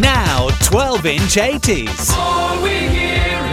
[0.00, 2.14] Now 12 inch 80s.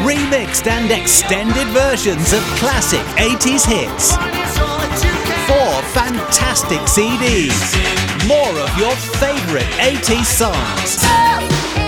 [0.05, 4.11] Remixed and extended versions of classic 80s hits.
[5.47, 7.73] Four fantastic CDs.
[8.27, 11.01] More of your favorite 80s songs.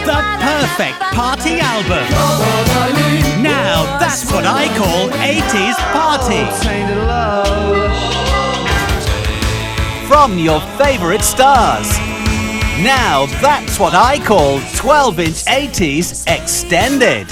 [0.06, 2.08] The perfect party album.
[3.44, 6.46] Now that's what I call 80s party.
[10.08, 12.07] From your favorite stars.
[12.84, 17.26] Now that's what I call 12 inch 80s extended.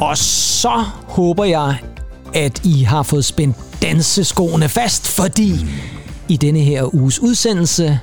[0.00, 1.76] Og så håber jeg,
[2.34, 5.66] at I har fået spændt danseskoene fast, fordi
[6.30, 8.00] i denne her uges udsendelse,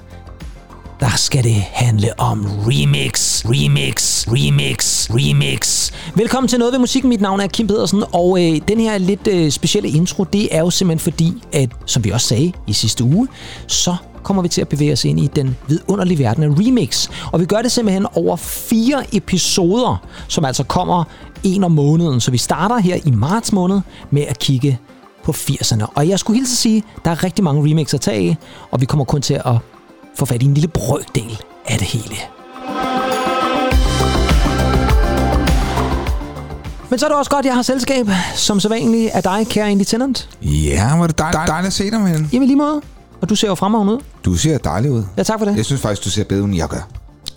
[1.00, 5.92] der skal det handle om remix, remix, remix, remix.
[6.16, 7.10] Velkommen til Noget ved Musikken.
[7.10, 10.60] Mit navn er Kim Pedersen, og øh, den her lidt øh, specielle intro, det er
[10.60, 13.28] jo simpelthen fordi, at som vi også sagde i sidste uge,
[13.68, 17.10] så kommer vi til at bevæge os ind i den vidunderlige verden af remix.
[17.32, 21.04] Og vi gør det simpelthen over fire episoder, som altså kommer
[21.44, 22.22] en om måneden.
[22.22, 24.80] Så vi starter her i marts måned med at kigge
[25.28, 25.86] på 80'erne.
[25.96, 28.38] Og jeg skulle hilse at sige, der er rigtig mange remixer at tage af,
[28.72, 29.56] og vi kommer kun til at
[30.16, 32.16] få fat i en lille brøkdel af det hele.
[36.90, 39.48] Men så er det også godt, at jeg har selskab, som så vanligt er dig,
[39.48, 40.30] kære Andy Tennant.
[40.42, 42.82] Ja, er det dejligt, dejligt at se dig, men Jamen lige måde.
[43.22, 44.00] Og du ser jo fremragende ud.
[44.26, 45.04] du ser dejlig ud.
[45.18, 45.58] Ja, tak for det.
[45.58, 46.90] Jeg synes faktisk, du ser bedre ud, end jeg gør.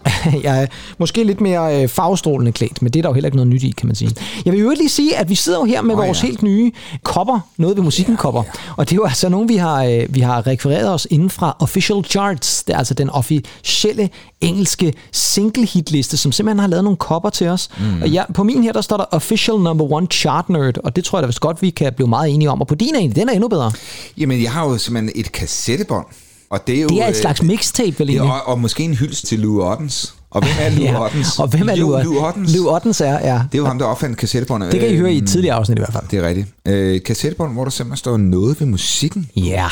[0.45, 0.67] jeg er
[0.99, 3.63] måske lidt mere øh, farvestrålende klædt, men det er der jo heller ikke noget nyt
[3.63, 4.11] i, kan man sige.
[4.45, 6.27] Jeg vil jo lige sige, at vi sidder jo her med oh, vores ja.
[6.27, 8.43] helt nye kopper, noget ved musikken kopper.
[8.77, 11.57] Og det er jo altså nogle, vi har, øh, vi har rekvireret os inden fra
[11.59, 12.63] Official Charts.
[12.63, 17.47] Det er altså den officielle engelske single hitliste, som simpelthen har lavet nogle kopper til
[17.47, 17.69] os.
[17.79, 18.03] Mm.
[18.03, 21.05] Og ja, på min her, der står der Official Number One Chart Nerd, og det
[21.05, 22.61] tror jeg da vist godt, vi kan blive meget enige om.
[22.61, 23.73] Og på din egentlig, den er endnu bedre.
[24.19, 26.07] Jamen, jeg har jo simpelthen et kassettebånd.
[26.51, 26.89] Og det er jo...
[26.89, 28.33] Det er et øh, slags mixtape, vel Ja, egentlig?
[28.43, 30.15] og, og måske en hyldest til Lou Ottens.
[30.31, 31.39] Og hvem er Lou Ja, Ottens?
[31.39, 32.57] Og hvem er Lou, Lou Ottens?
[32.57, 33.35] Lou Ottens er, ja.
[33.53, 34.73] Det er jo ham, der opfandt kassettebåndet.
[34.73, 36.05] Det kan I høre i et Øhm, tidligere afsnit i hvert fald.
[36.11, 36.49] Det er rigtigt.
[36.67, 39.29] Øh, et kassettebånd, hvor der simpelthen står noget ved musikken.
[39.37, 39.67] Ja,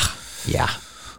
[0.53, 0.63] ja.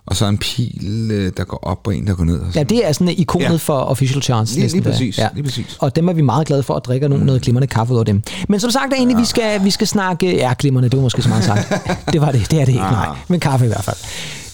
[0.06, 2.38] Og så en pil, øh, der går op, og en, der går ned.
[2.41, 2.66] Og Ja, sådan.
[2.66, 3.50] det er sådan ikonet ja.
[3.50, 3.56] Ja.
[3.56, 4.53] for Official Charts.
[4.53, 4.97] Lige- næsten lige der.
[4.97, 5.28] præcis, Ja.
[5.34, 5.77] lige præcis.
[5.78, 8.04] Og dem er vi meget glade for at drikke nogen noget glimrende kaffe ud af
[8.04, 8.22] dem.
[8.48, 10.37] Men som sagt, er egentlig, vi skal, vi skal snakke...
[10.37, 11.72] Ja, glimrende, det var måske så meget sagt.
[12.12, 12.92] det var det, det er det ikke, Ah.
[12.92, 13.16] nej.
[13.28, 13.97] Men kaffe i hvert fald.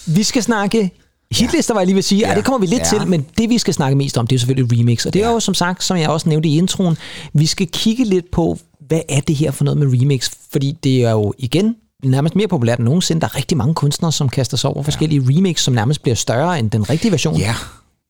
[0.07, 0.91] Vi skal snakke
[1.31, 2.29] Hitlister var jeg lige ved at sige, ja.
[2.29, 2.35] Ja.
[2.35, 2.99] det kommer vi lidt Ja.
[2.99, 5.05] til, men det vi skal snakke mest om, det er selvfølgelig remix.
[5.05, 6.97] Og det er jo som sagt, som jeg også nævnte i introen,
[7.33, 8.57] vi skal kigge lidt på,
[8.87, 10.31] hvad er det her for noget med remix?
[10.51, 13.21] Fordi det er jo igen nærmest mere populært end nogensinde.
[13.21, 16.59] Der er rigtig mange kunstnere, som kaster sig over forskellige remix, som nærmest bliver større
[16.59, 17.37] end den rigtige version.
[17.37, 17.55] Ja,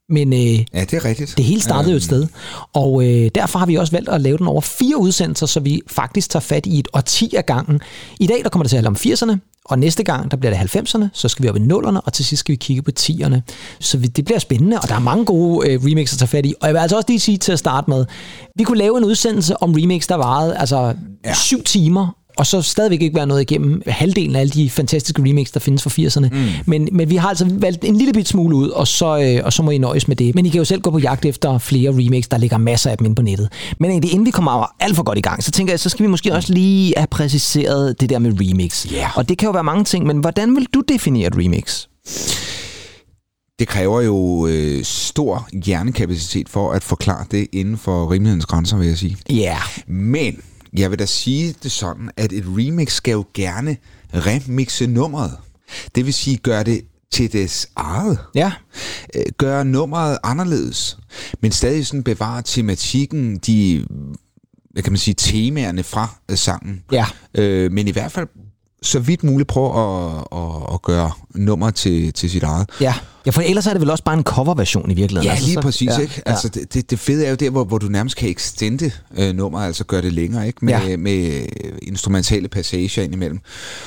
[0.10, 1.34] Men øh, ja, det er rigtigt.
[1.38, 2.28] det hele startede jo et sted,
[2.74, 5.82] og øh, derfor har vi også valgt at lave den over fire udsendelser, så vi
[5.88, 7.80] faktisk tager fat i et årti af gangen.
[8.20, 10.58] I dag der kommer det til at handle om 80'erne, og næste gang der bliver
[10.58, 12.92] det 90'erne, så skal vi op i 0'erne, og til sidst skal vi kigge på
[13.00, 13.40] 10'erne.
[13.80, 16.46] Så vi, det bliver spændende, og der er mange gode øh, remixer at tage fat
[16.46, 16.54] i.
[16.62, 18.06] Og jeg vil altså også lige sige til at starte med,
[18.56, 20.94] vi kunne lave en udsendelse om remix, der varede altså
[21.26, 21.34] ja.
[21.34, 25.52] Syv timer, og så stadigvæk ikke være noget igennem halvdelen af alle de fantastiske remix,
[25.52, 26.36] der findes fra 80'erne.
[26.36, 26.48] Mm.
[26.66, 29.54] Men, men vi har altså valgt en lille bit smule ud, og så, øh, og
[29.54, 30.36] så må I nøjes med det.
[30.36, 32.98] Men I kan jo selv gå på jagt efter flere remix, der ligger masser af
[32.98, 33.50] dem inde på nettet.
[33.80, 36.04] Men egentlig, inden vi kommer alt for godt i gang, så tænker jeg, så skal
[36.04, 38.92] vi måske også lige have præciseret det der med remix.
[38.92, 39.10] Ja.
[39.16, 41.86] Og det kan jo være mange ting, men hvordan vil du definere et remix?
[43.60, 48.88] Det kræver jo øh, stor hjernekapacitet for at forklare det inden for rimelighedens grænser, vil
[48.88, 49.18] jeg sige.
[49.30, 49.36] Ja.
[49.36, 49.58] Yeah.
[49.88, 50.42] Men
[50.78, 53.78] jeg vil da sige det sådan, at et remix skal jo gerne
[54.14, 55.38] remixe nummeret.
[55.96, 58.20] Det vil sige, gøre det til dets eget.
[58.36, 58.52] Ja.
[59.16, 60.98] Øh, Gøre nummeret anderledes,
[61.42, 63.86] men stadig sådan bevare tematikken, de
[64.72, 66.84] hvad kan man sige, temaerne fra øh, sangen.
[66.92, 67.06] Ja.
[67.34, 68.28] Øh, men i hvert fald
[68.82, 72.70] så vidt muligt prøve at, at, at gøre nummer til, til sit eget.
[72.82, 72.94] Ja.
[73.26, 75.26] ja, for ellers er det vel også bare en coverversion i virkeligheden.
[75.26, 76.22] Ja, Altså, lige så- præcis, ja, ikke?
[76.26, 79.36] Altså, det, det, det fede er jo der, hvor, hvor du nærmest kan extende øh,
[79.36, 80.66] nummer, altså gøre det længere, ikke?
[80.66, 80.88] Med, Ja.
[80.88, 80.98] ja.
[80.98, 81.46] med
[81.82, 83.40] instrumentale passager indimellem.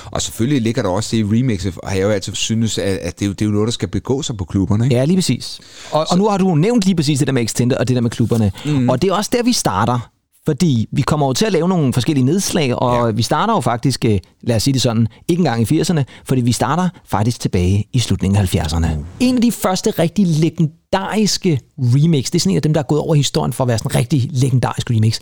[0.04, 3.18] Og selvfølgelig ligger der også det i remixet, og jeg jo altid synes, at, at
[3.18, 4.96] det, er jo, det er jo noget, der skal begå sig på klubberne, ikke?
[4.96, 5.60] Ja, lige præcis.
[5.90, 8.00] Og, og nu har du nævnt lige præcis det der med Extended og det der
[8.02, 8.52] med klubberne.
[8.64, 8.88] Mm.
[8.88, 10.10] Og det er også der, vi starter.
[10.46, 13.12] Fordi vi kommer jo til at lave nogle forskellige nedslag, og ja.
[13.12, 16.40] vi starter jo faktisk, øh, lad os sige det sådan, ikke engang i 80'erne, fordi
[16.40, 18.94] vi starter faktisk tilbage i slutningen af 70'erne.
[18.96, 19.04] Mm.
[19.20, 22.84] En af de første rigtig legendariske remix, det er sådan en af dem, der er
[22.84, 25.20] gået over historien for at være sådan en rigtig legendarisk remix,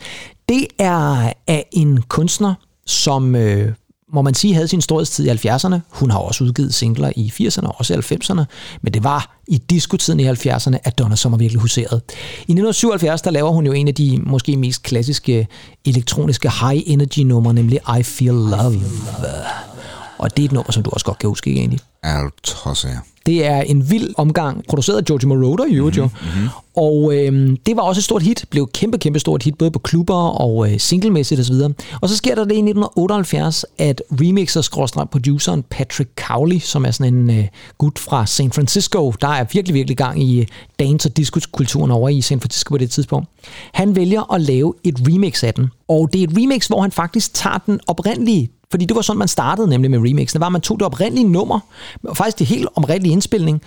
[0.48, 2.54] det er af en kunstner,
[2.86, 3.72] som øh,
[4.12, 5.76] må man sige, havde sin storhedstid i 70'erne.
[5.88, 8.44] Hun har også udgivet singler i 80'erne og også i 90'erne,
[8.82, 12.00] men det var i diskotiden i 70'erne, at Donna Summer virkelig huserede.
[12.38, 15.46] I 1977, der laver hun jo en af de måske mest klassiske
[15.84, 18.74] elektroniske high energy numre, nemlig I Feel Love.
[18.74, 19.67] I feel love.
[20.18, 21.80] Og det er et nummer, som du også godt kan huske, ikke egentlig?
[22.02, 22.88] Er tosser,
[23.26, 26.18] Det er en vild omgang, produceret af George Moroder i øvrigt mm-hmm.
[26.24, 26.40] jo.
[26.40, 26.48] Mhm.
[26.76, 29.78] Og øh, det var også et stort hit, blev kæmpe, kæmpe stort hit, både på
[29.78, 31.54] klubber og øh, singlemæssigt osv.
[32.00, 37.14] Og så sker der det i 1978, at remixer produceren Patrick Cowley, som er sådan
[37.14, 37.44] en øh,
[37.78, 40.46] gut fra San Francisco, der er virkelig, virkelig gang i øh,
[40.78, 43.28] dance- og disco-kulturen over i San Francisco på det tidspunkt.
[43.72, 45.70] Han vælger at lave et remix af den.
[45.88, 49.18] Og det er et remix, hvor han faktisk tager den oprindelige fordi det var sådan,
[49.18, 50.36] man startede nemlig med remixen.
[50.36, 51.60] Det var, man tog det oprindelige nummer,
[52.14, 53.62] faktisk det helt oprindelige indspilning,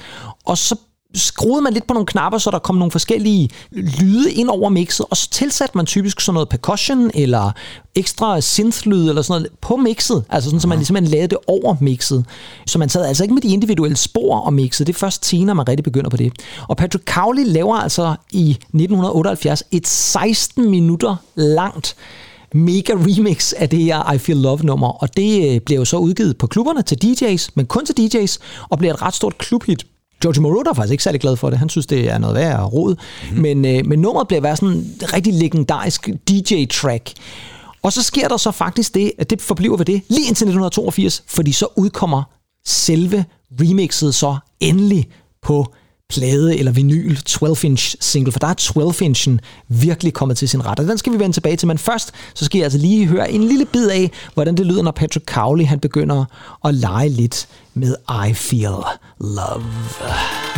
[0.46, 0.76] og så
[1.16, 5.06] skruede man lidt på nogle knapper, så der kom nogle forskellige lyde ind over mixet,
[5.10, 7.52] og så tilsatte man typisk sådan noget percussion eller
[7.96, 11.76] ekstra synth-lyd eller sådan noget på mixet, altså sådan, så man ligesom lavede det over
[11.80, 12.26] mixet.
[12.68, 15.56] Så man sad altså ikke med de individuelle spor og mixet, det er først senere,
[15.56, 16.34] man rigtig begynder på det.
[16.68, 21.96] Og Patrick Cowley laver altså i 1978 et 16 minutter langt
[22.54, 25.98] mega remix af det her I Feel Love nummer, og det øh, bliver jo så
[25.98, 28.38] udgivet på klubberne til DJ's, men kun til DJ's,
[28.70, 29.86] og bliver et ret stort klubhit.
[30.22, 31.60] George Moroder er faktisk ikke særlig glad for det.
[31.60, 32.96] Han synes, det er noget værd at rod.
[32.96, 33.42] Mm-hmm.
[33.42, 37.14] Men, øh, men nummeret bliver været sådan en rigtig legendarisk DJ-track.
[37.84, 41.24] Og så sker der så faktisk det, at det forbliver ved det lige indtil 1982,
[41.28, 42.24] fordi så udkommer
[42.66, 43.26] selve
[43.62, 45.08] remixet så endelig
[45.42, 45.74] på
[46.12, 50.86] plade eller vinyl 12-inch single, for der er 12-inchen virkelig kommet til sin ret, og
[50.86, 53.44] den skal vi vende tilbage til, men først så skal jeg altså lige høre en
[53.44, 56.26] lille bid af, hvordan det lyder, når Patrick Cowley han begynder
[56.66, 57.96] at lege lidt med
[58.30, 58.84] I Feel
[59.20, 60.51] Love.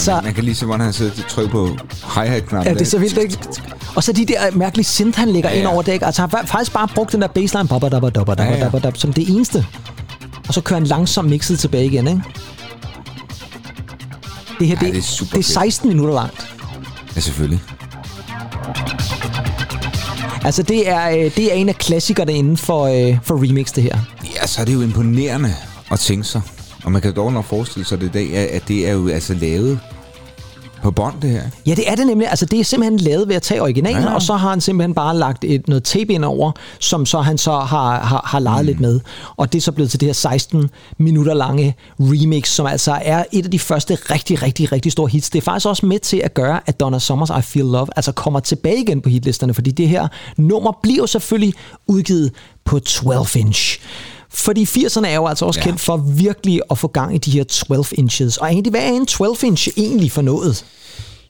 [0.00, 0.20] Altså...
[0.24, 1.66] Man kan lige se, hvordan han sidder og trykker på
[2.14, 2.72] hi-hat-knappen.
[2.72, 3.38] Ja, det er så vildt, ikke?
[3.96, 5.60] Og så de der mærkelige synth, han lægger ja, ja.
[5.60, 6.06] ind over det, ikke?
[6.06, 8.90] Altså, han har faktisk bare brugt den der baseline, baba, dabba, dabba, dabba, ja, ja.
[8.94, 9.66] som det eneste.
[10.48, 12.22] Og så kører han langsomt mixet tilbage igen, ikke?
[14.58, 15.96] Det her, ja, det, det, er super det er 16 fedt.
[15.96, 16.46] minutter langt.
[17.16, 17.60] Ja, selvfølgelig.
[20.44, 23.82] Altså, det er, øh, det er en af klassikerne inden for, øh, for remix, det
[23.82, 23.98] her.
[24.34, 25.54] Ja, så er det jo imponerende
[25.90, 26.42] at tænke sig.
[26.84, 29.34] Og man kan dog nok forestille sig det i dag, at det er jo altså
[29.34, 29.80] lavet
[30.82, 31.42] på bånd, det her?
[31.66, 32.28] Ja, det er det nemlig.
[32.28, 34.14] Altså, det er simpelthen lavet ved at tage originalen, ja.
[34.14, 37.38] og så har han simpelthen bare lagt et, noget tape ind over, som så han
[37.38, 38.66] så har, har, har leget mm.
[38.66, 39.00] lidt med.
[39.36, 43.24] Og det er så blevet til det her 16 minutter lange remix, som altså er
[43.32, 45.30] et af de første rigtig, rigtig, rigtig store hits.
[45.30, 48.12] Det er faktisk også med til at gøre, at Donna Summers I Feel Love altså
[48.12, 51.54] kommer tilbage igen på hitlisterne, fordi det her nummer bliver selvfølgelig
[51.86, 52.32] udgivet
[52.64, 53.80] på 12 inch.
[54.32, 55.64] Fordi 80'erne er jo altså også ja.
[55.64, 58.36] kendt for virkelig at få gang i de her 12 inches.
[58.36, 60.64] Og egentlig, hvad er en 12 inch egentlig for noget?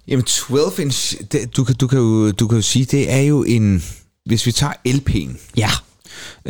[0.08, 3.20] Jamen 12 inch, det, du, kan, du, kan jo, du kan jo sige, det er
[3.20, 3.84] jo en...
[4.26, 5.38] Hvis vi tager LP'en.
[5.56, 5.70] Ja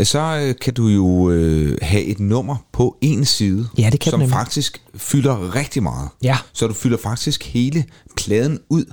[0.07, 4.11] så øh, kan du jo øh, have et nummer på en side, ja, det kan
[4.11, 6.09] som faktisk fylder rigtig meget.
[6.23, 6.37] Ja.
[6.52, 7.85] Så du fylder faktisk hele
[8.16, 8.85] pladen ud.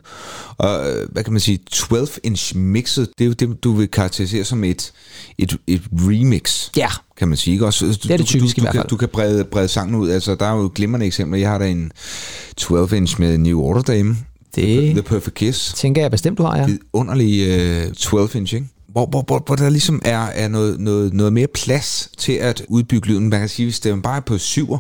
[0.58, 4.44] Og øh, hvad kan man sige, 12-inch mixet, det er jo det, du vil karakterisere
[4.44, 4.94] som et,
[5.38, 6.70] et, et remix.
[6.78, 6.90] Ja.
[7.18, 7.66] Kan man sige.
[7.66, 8.88] Også, du, det er det typisk du, du, i hvert fald.
[8.88, 10.10] Du, du kan brede, brede sangen ud.
[10.10, 11.40] Altså, der er jo glimrende eksempler.
[11.40, 11.92] Jeg har da en
[12.62, 14.18] 12-inch med New Order Dame.
[14.56, 15.74] Det The Perfect Kiss.
[15.74, 16.68] tænker jeg bestemt, du har, ja.
[16.94, 18.68] Underlig uh, 12-inch, ikke?
[18.98, 22.64] Hvor, hvor, hvor, hvor der ligesom er, er noget, noget, noget mere plads til at
[22.68, 23.30] udbygge lyden.
[23.30, 24.78] Man kan sige, hvis det bare er på syver,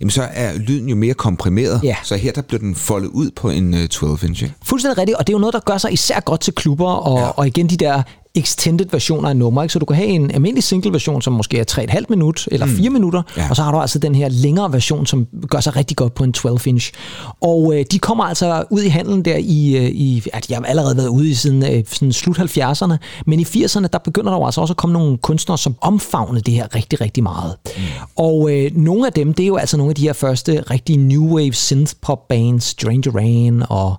[0.00, 1.80] jamen så er lyden jo mere komprimeret.
[1.82, 1.96] Ja.
[2.04, 4.44] Så her der bliver den foldet ud på en 12-inch.
[4.44, 6.90] Øh, Fuldstændig rigtigt, og det er jo noget, der gør sig især godt til klubber,
[6.92, 7.26] og, ja.
[7.26, 8.02] og igen de der
[8.34, 9.62] extended versioner af nummer.
[9.62, 9.72] Ikke?
[9.72, 12.88] Så du kan have en almindelig single version, som måske er 3,5 minut eller 4
[12.88, 12.92] mm.
[12.92, 13.46] minutter, ja.
[13.50, 16.24] og så har du altså den her længere version, som gør sig rigtig godt på
[16.24, 16.92] en 12 inch.
[17.40, 20.62] Og øh, de kommer altså ud i handelen der i, øh, i at de har
[20.62, 22.96] allerede været ude i siden øh, sådan slut 70'erne,
[23.26, 26.40] men i 80'erne, der begynder der jo altså også at komme nogle kunstnere, som omfavner
[26.40, 27.54] det her rigtig, rigtig meget.
[27.76, 27.82] Mm.
[28.16, 30.96] Og øh, nogle af dem, det er jo altså nogle af de her første rigtige
[30.96, 33.96] new wave synth pop bands, Strange Rain og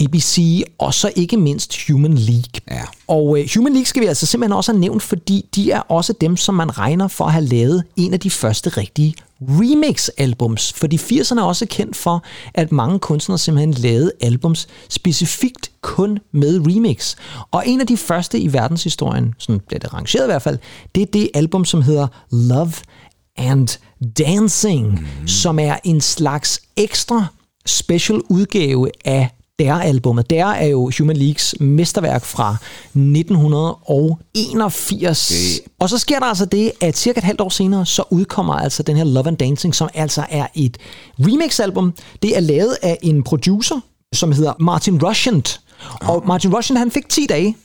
[0.00, 2.60] ABC og så ikke mindst Human League.
[2.70, 2.82] Ja.
[3.08, 6.12] Og øh, Human League skal vi altså simpelthen også have nævnt, fordi de er også
[6.20, 10.72] dem, som man regner for at have lavet en af de første rigtige remix-albums.
[10.72, 16.60] Fordi 80'erne er også kendt for, at mange kunstnere simpelthen lavede albums specifikt kun med
[16.66, 17.16] remix.
[17.50, 20.58] Og en af de første i verdenshistorien, sådan bliver det rangeret i hvert fald,
[20.94, 22.72] det er det album, som hedder Love
[23.36, 23.68] and
[24.18, 25.28] Dancing, mm.
[25.28, 27.26] som er en slags ekstra
[27.66, 29.30] special udgave af
[29.60, 30.30] der-albummet.
[30.30, 32.56] Der er jo Human Leagues mesterværk fra
[32.94, 35.30] 1981.
[35.30, 35.58] Okay.
[35.78, 38.82] Og så sker der altså det, at cirka et halvt år senere, så udkommer altså
[38.82, 40.78] den her Love and Dancing, som altså er et
[41.18, 41.94] remix-album.
[42.22, 43.80] Det er lavet af en producer,
[44.12, 45.60] som hedder Martin Rushent.
[46.00, 47.56] Og Martin Rushent, han fik 10 dage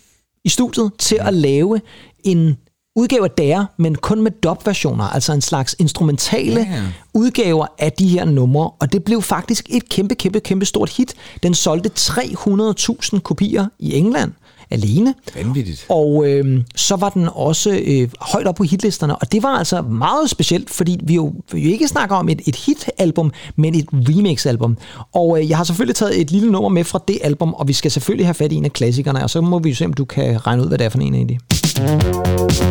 [0.46, 1.82] i studiet til at lave
[2.24, 2.58] en
[2.96, 6.84] udgave af der, men kun med dub-versioner, altså en slags instrumentale ja.
[7.14, 11.14] udgaver af de her numre, og det blev faktisk et kæmpe, kæmpe, kæmpe stort hit.
[11.44, 14.32] Den solgte 300.000 kopier i England
[14.72, 15.14] alene.
[15.36, 15.86] Vanvittigt.
[15.90, 19.82] Og øh, så var den også øh, højt op på hitlisterne, og det var altså
[19.82, 23.86] meget specielt, fordi vi jo, vi jo ikke snakker om et, et hit-album, men et
[23.94, 24.78] remix-album.
[25.14, 27.74] Og øh, jeg har selvfølgelig taget et lille nummer med fra det album, og vi
[27.74, 29.94] skal selvfølgelig have fat i en af klassikerne, og så må vi jo se, om
[29.94, 31.38] du kan regne ud, hvad det er for en af de.
[31.78, 32.66] Og så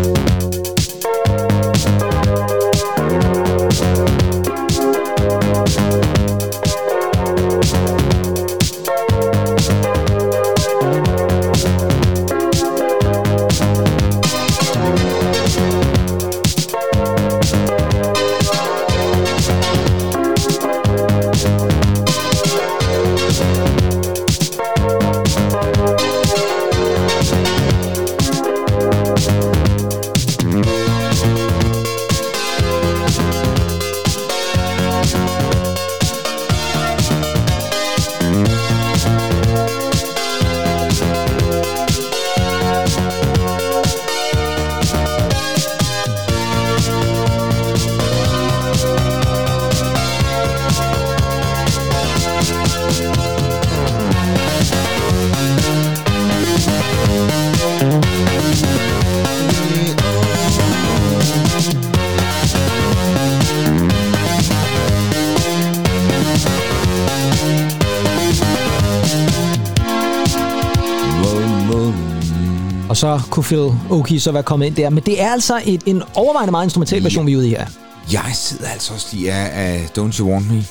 [73.35, 74.91] kunne Phil Oakey så være kommet ind der.
[74.91, 77.27] Men det er altså et, en overvejende meget instrumental version, ja.
[77.27, 77.67] vi er ude i her.
[78.13, 80.65] Jeg sidder altså også lige af, af Don't You Want Me.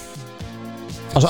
[1.16, 1.28] Og så,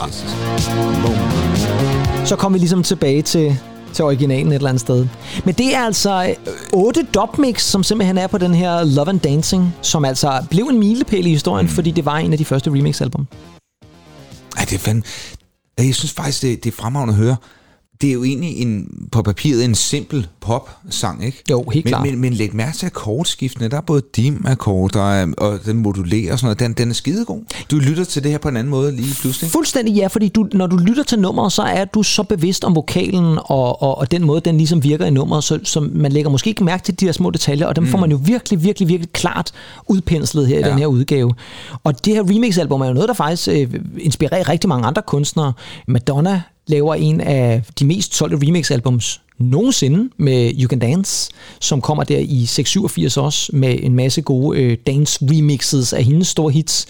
[2.26, 3.60] så kommer vi ligesom tilbage til,
[3.94, 5.08] til originalen et eller andet sted.
[5.46, 6.36] Men det er altså
[6.74, 10.80] otte dubmix, som simpelthen er på den her Love and Dancing, som altså blev en
[10.80, 11.72] milepæl i historien, mm.
[11.72, 13.28] fordi det var en af de første remix-album.
[14.58, 15.04] Ej, det er fandme...
[15.78, 17.36] Jeg synes faktisk, det, det er fremragende at høre
[18.04, 21.44] det er jo egentlig en, på papiret en simpel pop-sang, ikke?
[21.50, 22.08] Jo, helt men, klart.
[22.08, 23.68] Men, men læg mærke til akkordskiftene.
[23.68, 26.60] Der er både dim-akkord og, og den modulerer og sådan noget.
[26.60, 27.42] Den, den er skidegod.
[27.72, 29.52] Du lytter til det her på en anden måde lige pludselig.
[29.52, 32.76] Fuldstændig ja, fordi du, når du lytter til nummeret, så er du så bevidst om
[32.76, 36.30] vokalen og, og, og den måde, den ligesom virker i nummeret, så, så man lægger
[36.30, 37.90] måske ikke mærke til de her små detaljer, og dem mm.
[37.90, 39.52] får man jo virkelig, virkelig, virkelig klart
[39.88, 40.70] udpenslet her i ja.
[40.70, 41.34] den her udgave.
[41.84, 45.54] Og det her remix-album er jo noget, der faktisk øh, inspirerer rigtig mange andre kunstnere.
[45.88, 52.04] Madonna laver en af de mest solgte remix-albums nogensinde med You Can Dance, som kommer
[52.04, 56.88] der i 687 også med en masse gode øh, dance-remixes af hendes store hits.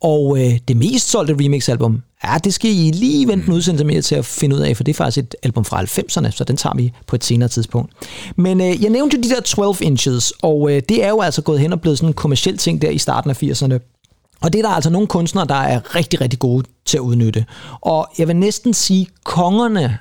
[0.00, 4.02] Og øh, det mest solgte remix-album, ja, det skal I lige vente en udsendelse mere
[4.02, 6.56] til at finde ud af, for det er faktisk et album fra 90'erne, så den
[6.56, 7.92] tager vi på et senere tidspunkt.
[8.36, 11.42] Men øh, jeg nævnte jo de der 12 inches, og øh, det er jo altså
[11.42, 13.95] gået hen og blevet sådan en kommersiel ting der i starten af 80'erne.
[14.42, 17.44] Og det er der altså nogle kunstnere, der er rigtig, rigtig gode til at udnytte.
[17.80, 19.98] Og jeg vil næsten sige kongerne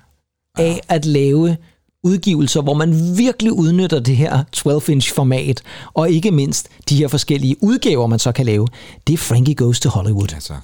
[0.58, 1.58] af at lave
[2.06, 5.62] udgivelser, hvor man virkelig udnytter det her 12-inch format,
[5.94, 8.68] og ikke mindst de her forskellige udgaver, man så kan lave,
[9.08, 10.28] det er Frankie Goes to Hollywood.
[10.50, 10.56] Ja,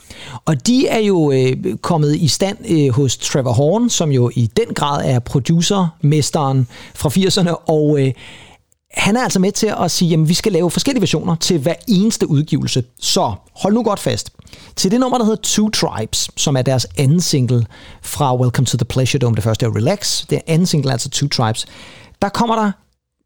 [0.45, 4.49] og de er jo øh, kommet i stand øh, hos Trevor Horn, som jo i
[4.57, 8.13] den grad er producermesteren fra 80'erne, og øh,
[8.93, 11.75] han er altså med til at sige, at vi skal lave forskellige versioner til hver
[11.87, 12.83] eneste udgivelse.
[12.99, 14.29] Så hold nu godt fast.
[14.75, 17.65] Til det nummer, der hedder Two Tribes, som er deres anden single
[18.01, 20.93] fra Welcome to the Pleasure Dome, det første er Relax, det er anden single er
[20.93, 21.65] altså Two Tribes,
[22.21, 22.71] der kommer der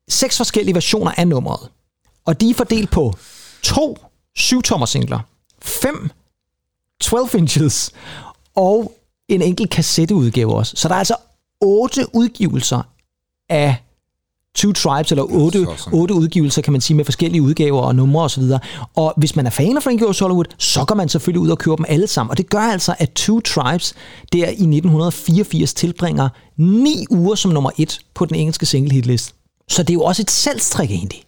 [0.09, 1.69] seks forskellige versioner af nummeret.
[2.25, 3.13] Og de er fordelt på
[3.63, 3.97] to
[4.39, 5.19] 7-tommer singler,
[5.61, 6.09] fem
[7.01, 7.91] 12 inches
[8.55, 8.95] og
[9.27, 10.73] en enkelt kassetteudgave også.
[10.75, 11.15] Så der er altså
[11.61, 12.81] otte udgivelser
[13.49, 13.75] af
[14.55, 18.43] Two Tribes, eller otte, otte udgivelser, kan man sige, med forskellige udgaver og numre osv.
[18.43, 18.59] Og,
[18.95, 21.57] og hvis man er fan af Frankie Goes Hollywood, så går man selvfølgelig ud og
[21.57, 22.31] køber dem alle sammen.
[22.31, 23.93] Og det gør altså, at Two Tribes
[24.33, 29.35] der i 1984 tilbringer ni uger som nummer et på den engelske single hitlist.
[29.69, 31.25] Så det er jo også et salgstrik egentlig.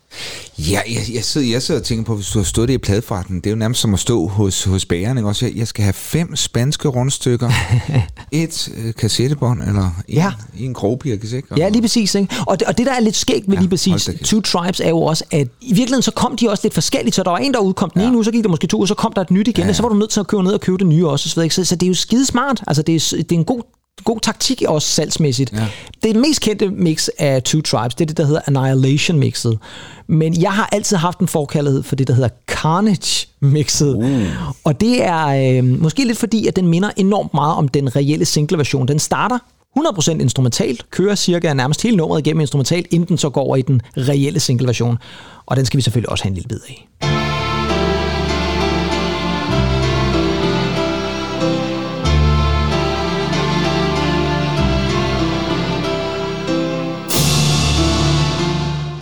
[0.60, 2.78] Ja, jeg, jeg, sidder, jeg sidder og tænker på, hvis du har stået det i
[2.78, 5.30] pladeforretningen, det er jo nærmest som at stå hos, hos bageren, ikke?
[5.30, 7.52] Også, jeg, jeg skal have fem spanske rundstykker,
[8.32, 10.32] et øh, kassettebånd, eller en, ja.
[10.60, 11.48] en krogbirkes, ikke?
[11.52, 12.16] Og, ja, lige præcis.
[12.16, 12.36] Ikke?
[12.48, 14.90] Og, det, og det, der er lidt skægt ved ja, lige præcis Two Tribes, er
[14.90, 17.54] jo også, at i virkeligheden så kom de også lidt forskelligt, så der var en,
[17.54, 18.08] der udkom den ja.
[18.08, 19.70] ene uge, så gik der måske to, og så kom der et nyt igen, ja.
[19.70, 21.30] og så var du nødt til at købe ned og købe det nye også.
[21.30, 22.64] Så, så, så det er jo skide smart.
[22.68, 23.62] Altså, det er, det er en god
[24.04, 25.54] god taktik også salgsmæssigt.
[25.54, 25.68] Ja.
[26.04, 29.60] Det mest kendte mix af Two Tribes, det er det, der hedder Annihilation mixet.
[30.08, 33.96] Men jeg har altid haft en forkærlighed for det, der hedder Carnage mixet.
[33.96, 34.22] Uh.
[34.64, 35.26] Og det er
[35.58, 38.88] øh, måske lidt fordi, at den minder enormt meget om den reelle single-version.
[38.88, 39.40] Den starter
[39.80, 43.62] 100% instrumentalt, kører cirka nærmest hele nummeret igennem instrumentalt, inden den så går over i
[43.62, 44.98] den reelle single-version.
[45.46, 47.27] Og den skal vi selvfølgelig også have en lille bid af.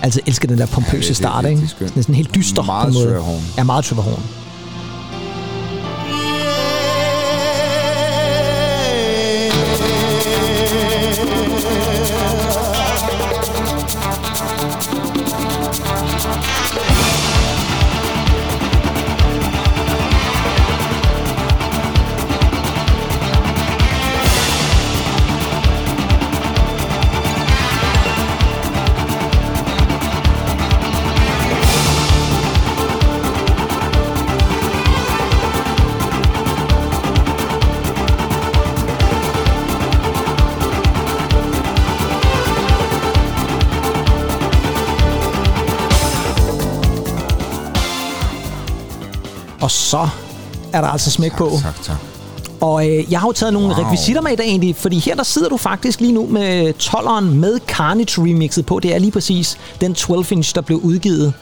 [0.05, 1.61] Altså elsker den der pompøse ja, start, ikke?
[1.79, 3.43] Det er sådan helt dyster meget på en måde.
[3.57, 4.44] Ja, meget Trevor Horn.
[50.75, 51.51] Er der altså smæk tak, på.
[51.61, 51.97] Tak, tak.
[52.61, 53.83] Og øh, jeg har jo taget nogle wow.
[53.83, 57.23] rekvisitter med i dag egentlig, fordi her der sidder du faktisk lige nu med 12'eren
[57.23, 58.79] med Carnage remixet på.
[58.79, 61.33] Det er lige præcis den 12-inch, der blev udgivet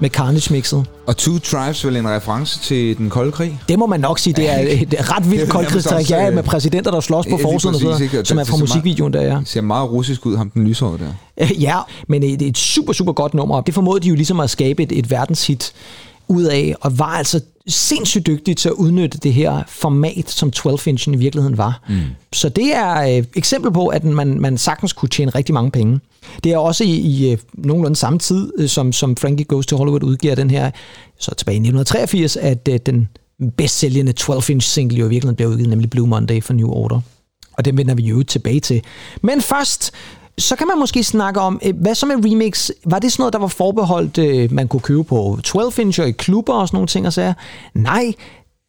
[0.00, 0.84] med Carnage-mixet.
[1.06, 3.60] Og Two Tribes vel en reference til den kolde krig?
[3.68, 4.34] Det må man nok sige.
[4.34, 6.10] Det er et ret vildt koldkrigstræk.
[6.10, 9.22] Ja, med præsidenter, der slås på forsiden og sådan noget, som er fra musikvideoen der,
[9.22, 9.38] ja.
[9.38, 10.98] Det ser meget russisk ud, ham den lyshårede
[11.38, 11.46] der.
[11.60, 13.60] Ja, men det er et super, super godt nummer.
[13.60, 15.72] Det formåede de jo ligesom at skabe et, et verdenshit
[16.28, 21.14] ud af, og var altså sindssygt dygtig til at udnytte det her format, som 12-inchen
[21.14, 21.82] i virkeligheden var.
[21.88, 22.00] Mm.
[22.32, 25.70] Så det er et øh, eksempel på, at man, man sagtens kunne tjene rigtig mange
[25.70, 26.00] penge.
[26.44, 29.76] Det er også i, i øh, nogenlunde samme tid, øh, som, som Frankie Goes to
[29.76, 30.70] Hollywood udgiver den her,
[31.18, 33.08] så tilbage i 1983, at den
[33.56, 37.00] bedst sælgende 12-inch single jo i virkeligheden bliver udgivet, nemlig Blue Monday for New Order.
[37.52, 38.82] Og den vender vi jo tilbage til.
[39.22, 39.92] Men først
[40.38, 42.70] så kan man måske snakke om, øh, hvad så med remix?
[42.84, 46.12] Var det sådan noget, der var forbeholdt, øh, man kunne købe på 12-inch og i
[46.12, 47.34] klubber og sådan nogle ting og sager?
[47.74, 48.12] Nej,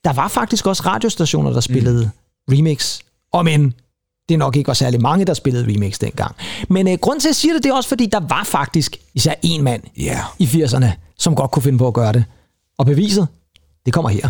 [0.04, 2.12] der var faktisk også radiostationer, der spillede
[2.48, 2.54] mm.
[2.54, 3.00] remix.
[3.34, 3.74] Og men,
[4.30, 6.36] det er nok ikke også særlig mange, der spillede remix dengang.
[6.70, 8.98] Men øh, grund til, at jeg siger det, det er også, fordi der var faktisk
[9.14, 10.20] især en mand yeah.
[10.40, 12.26] i 80'erne, som godt kunne finde på at gøre det.
[12.78, 13.28] Og beviset,
[13.86, 14.30] det kommer her.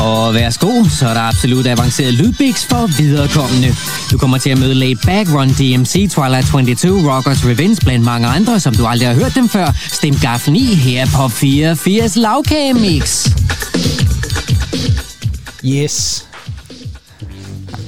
[0.00, 3.76] Og værsgo, så er der absolut avanceret lydbiks for viderekommende.
[4.10, 8.28] Du kommer til at møde Laid Back, Run DMC, Twilight 22, Rockers Revenge blandt mange
[8.28, 9.66] andre, som du aldrig har hørt dem før.
[9.92, 13.26] Stem gaffen i her på 84 lavkagemix.
[15.64, 16.25] Yes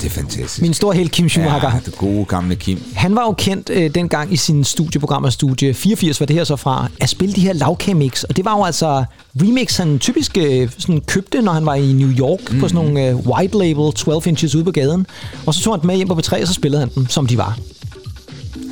[0.02, 0.62] det er fantastisk.
[0.62, 1.70] Min store held, Kim Schumacher.
[1.72, 2.82] Ja, det gode gamle Kim.
[2.94, 6.56] Han var jo kendt øh, dengang i sine studieprogrammer, Studie 84 var det her så
[6.56, 8.22] fra, at spille de her lavkagemix.
[8.22, 9.04] Og det var jo altså
[9.42, 12.60] remix, han typisk øh, sådan, købte, når han var i New York mm.
[12.60, 15.06] på sådan nogle øh, white label 12 inches ude på gaden.
[15.46, 17.26] Og så tog han dem med hjem på B3, og så spillede han dem, som
[17.26, 17.58] de var.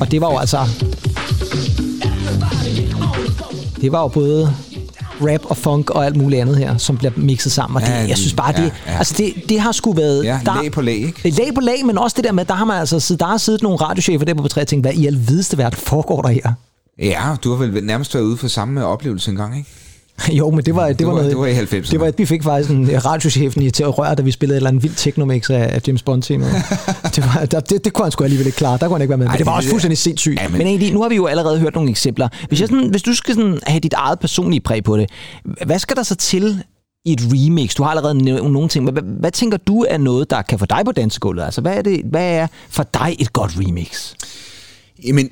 [0.00, 0.66] Og det var jo altså...
[3.80, 4.54] Det var jo både
[5.20, 7.76] rap og funk og alt muligt andet her, som bliver mixet sammen.
[7.76, 8.98] Og det, ja, jeg synes bare, ja, det, ja.
[8.98, 10.24] Altså det, det har sgu været...
[10.24, 11.30] Ja, der, lag på lag, ikke?
[11.30, 13.62] Lag på lag, men også det der med, der har man altså der har siddet
[13.62, 16.52] nogle radiochefer der på B3 og tænkt, hvad i alvideste verden foregår der her?
[16.98, 19.70] Ja, du har vel nærmest været ude for samme oplevelse engang, ikke?
[20.38, 21.30] jo, men det var, det, det var, var noget...
[21.30, 21.90] Det var i 90'erne.
[21.90, 24.58] Det var, vi fik faktisk en radiochefen i til at røre, da vi spillede et
[24.58, 26.44] eller andet vildt technomix af, af James Bond tema.
[27.16, 28.78] det, var, det, det, kunne han sgu alligevel ikke klare.
[28.78, 29.26] Der kunne han ikke være med.
[29.26, 30.40] Ej, men det var også fuldstændig sindssygt.
[30.40, 30.58] Ja, men...
[30.58, 32.28] men egentlig, nu har vi jo allerede hørt nogle eksempler.
[32.48, 35.10] Hvis, jeg sådan, hvis du skal sådan have dit eget personlige præg på det,
[35.66, 36.62] hvad skal der så til
[37.04, 37.74] i et remix?
[37.74, 40.58] Du har allerede nævnt nogle ting, men hvad, hvad tænker du er noget, der kan
[40.58, 41.44] få dig på dansegulvet?
[41.44, 44.14] Altså, hvad er, det, hvad er for dig et godt remix?
[45.06, 45.30] Jamen,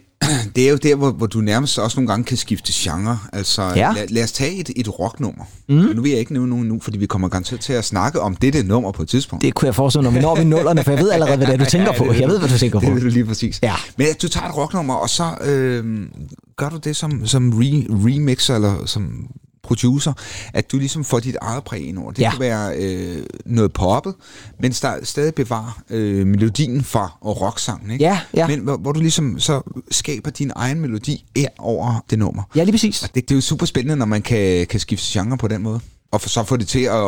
[0.57, 3.19] det er jo der, hvor, hvor du nærmest også nogle gange kan skifte genre.
[3.33, 3.93] Altså, Ja.
[3.97, 5.45] lad, lad os tage et, et rocknummer.
[5.69, 5.75] Mm.
[5.75, 8.37] Nu vil jeg ikke nævne nogen nu, fordi vi kommer garanteret til at snakke om
[8.37, 9.43] dette nummer på et tidspunkt.
[9.45, 11.47] Det kunne jeg forestille mig, når vi når vi nullerne, for jeg ved allerede, hvad
[11.47, 12.13] det er, du tænker på.
[12.13, 12.87] Jeg ved, hvad du tænker på.
[12.87, 13.59] Det ved du lige præcis.
[13.63, 13.75] Ja.
[13.99, 15.85] Men du tager et rocknummer, og så øh,
[16.57, 19.27] gør du det som, som re, remixer, eller som
[19.65, 20.13] producer,
[20.55, 22.11] at du ligesom får dit eget præg ind over.
[22.11, 22.31] Det Ja.
[22.31, 24.15] kan være øh, noget poppet,
[24.61, 28.05] men der stadig bevarer øh, melodien fra rocksangen, ikke?
[28.05, 28.47] Ja, ja.
[28.49, 32.43] Men hvor, hvor du ligesom så skaber din egen melodi ind over det nummer.
[32.57, 33.01] Ja, lige præcis.
[33.01, 35.81] Det, det er jo super spændende, når man kan, kan skifte genre på den måde.
[36.13, 37.03] Og for, så få det til at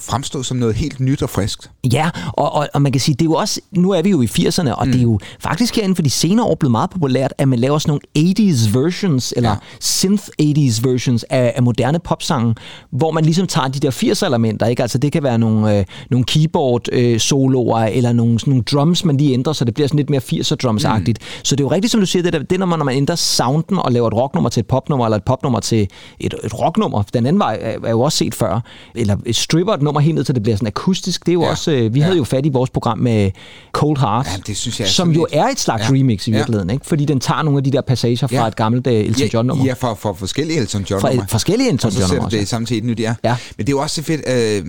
[0.00, 1.70] fremstå som noget helt nyt og friskt.
[1.92, 4.22] Ja, og, og, og man kan sige, det er jo også, nu er vi jo
[4.22, 4.92] i 80'erne, og mm.
[4.92, 7.58] det er jo faktisk her inden for de senere år blevet meget populært, at man
[7.58, 9.56] laver sådan nogle 80's versions, eller ja.
[9.80, 12.54] synth 80's versions af, af moderne popsange,
[12.90, 14.82] hvor man ligesom tager de der 80'er elementer, ikke?
[14.82, 19.04] Altså det kan være nogle, øh, nogle keyboard øh, soloer, eller nogle, sådan nogle drums,
[19.04, 21.18] man lige ændrer, så det bliver sådan lidt mere 80'er drums-agtigt.
[21.20, 21.44] Mm.
[21.44, 22.96] Så det er jo rigtigt, som du siger, det, der, det når man, når man
[22.96, 25.88] ændrer sounden og laver et rocknummer til et popnummer, eller et popnummer til
[26.20, 27.02] et, et rocknummer.
[27.02, 28.60] Den anden vej er, er jo også set før.
[28.94, 31.26] Eller stripper nummer helt ned til det bliver sådan akustisk.
[31.26, 31.50] Det er jo ja.
[31.50, 32.04] Også, øh, vi ja.
[32.04, 33.30] havde jo fat i vores program med
[33.72, 35.94] Cold Heart, Ja, det synes jeg som jo er et slags Ja.
[35.94, 36.86] remix i virkeligheden, ikke?
[36.86, 38.46] fordi den tager nogle af de der passager fra Ja.
[38.46, 39.64] et gammelt uh, Elton John-nummer.
[39.64, 43.00] Ja, fra, fra forskellige Elton John Fra forskellige Elton Og så sætter det et nyt,
[43.00, 43.14] ja.
[43.24, 43.36] Ja.
[43.56, 44.64] Men det er jo også så fedt, øh,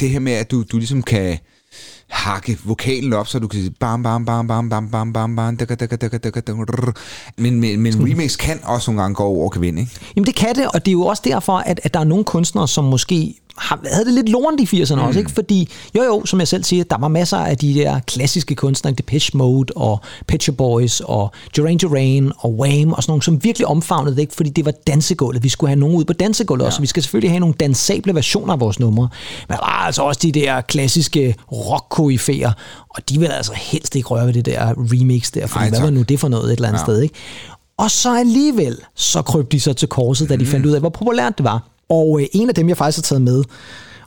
[0.00, 1.38] det her med, at du, du ligesom kan
[2.08, 5.56] hakke vokalen op, så du kan sige bam, bam, bam, bam, bam, bam, bam, bam,
[5.56, 6.92] daka, daka, daka, daka, daka,
[7.36, 9.92] men, men, men remix kan også nogle gange gå over og vinde, ikke?
[10.16, 12.24] Jamen det kan det, og det er jo også derfor, at, at der er nogle
[12.24, 15.00] kunstnere, som måske havde det lidt lorent i 80'erne mm.
[15.00, 15.30] også, ikke?
[15.30, 18.94] Fordi, jo jo, som jeg selv siger, der var masser af de der klassiske kunstnere,
[18.94, 23.66] Depeche Mode og Pet Boys og Duran Duran og Wham og sådan nogle, som virkelig
[23.66, 24.34] omfavnede det, ikke?
[24.34, 25.42] Fordi det var dansegulvet.
[25.42, 26.66] Vi skulle have nogen ud på dansegulvet ja.
[26.66, 29.08] også, så vi skal selvfølgelig have nogle dansable versioner af vores numre.
[29.48, 31.86] Men der var altså også de der klassiske rock
[32.88, 35.82] og de vil altså helst ikke røre ved det der remix der, for hvad tak.
[35.82, 36.82] var nu det for noget et eller andet ja.
[36.82, 36.94] Ja.
[36.94, 37.14] sted, ikke?
[37.78, 40.88] Og så alligevel, så kryb de så til korset, da de fandt ud af, hvor
[40.88, 41.75] populært det var.
[41.88, 43.44] Og øh, en af dem, jeg faktisk har taget med,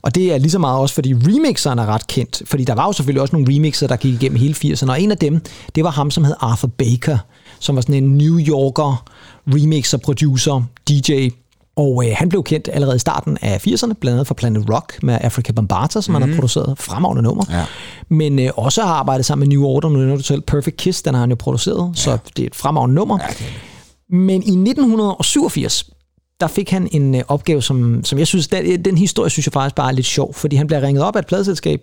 [0.02, 2.42] og det er lige så meget også, fordi remixeren er ret kendt.
[2.46, 4.89] Fordi der var jo selvfølgelig også nogle remixer, der gik igennem hele 80'erne.
[4.89, 5.42] Og en af dem,
[5.76, 7.18] det var ham, som hed Arthur Baker,
[7.60, 9.06] som var sådan en New Yorker
[9.48, 11.30] remixer, producer, DJ.
[11.76, 15.04] Og øh, han blev kendt allerede i starten af 80'erne, blandt andet fra Planet Rock
[15.04, 16.22] med Africa Bambaataa, som mm.
[16.22, 17.46] han har produceret fremragende nummer.
[17.50, 17.65] Ja.
[18.10, 21.13] Men øh, også har arbejdet sammen med New Order, nu du selv Perfect Kiss, den
[21.13, 22.02] har han jo produceret, ja.
[22.02, 23.18] så det er et fremragende nummer.
[23.22, 24.18] Ja, det er det.
[24.18, 25.89] Men i 1987,
[26.39, 29.54] der fik han en øh, opgave, som, som jeg synes, den, den historie synes jeg
[29.54, 31.82] faktisk bare er lidt sjov, fordi han bliver ringet op af et pladselskab,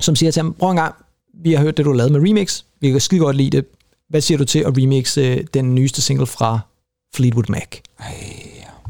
[0.00, 0.94] som siger til ham, prøv en gang,
[1.42, 3.64] vi har hørt det, du har lavet med remix, vi kan skide godt lide det,
[4.08, 6.60] hvad siger du til at remixe øh, den nyeste single fra
[7.14, 7.66] Fleetwood Mac?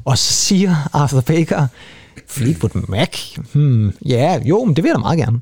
[0.05, 1.67] Og så siger Arthur Baker,
[2.27, 3.39] Fleetwood Mac?
[3.53, 5.41] Hmm, ja, jo, men det vil jeg da meget gerne.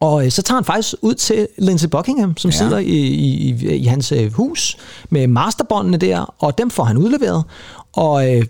[0.00, 2.50] Og øh, så tager han faktisk ud til Lindsey Buckingham, som.
[2.50, 2.56] Ja.
[2.56, 4.76] sidder i, i, i, i hans øh, hus
[5.10, 7.44] med masterbåndene der, og dem får han udleveret.
[7.92, 8.44] Og øh,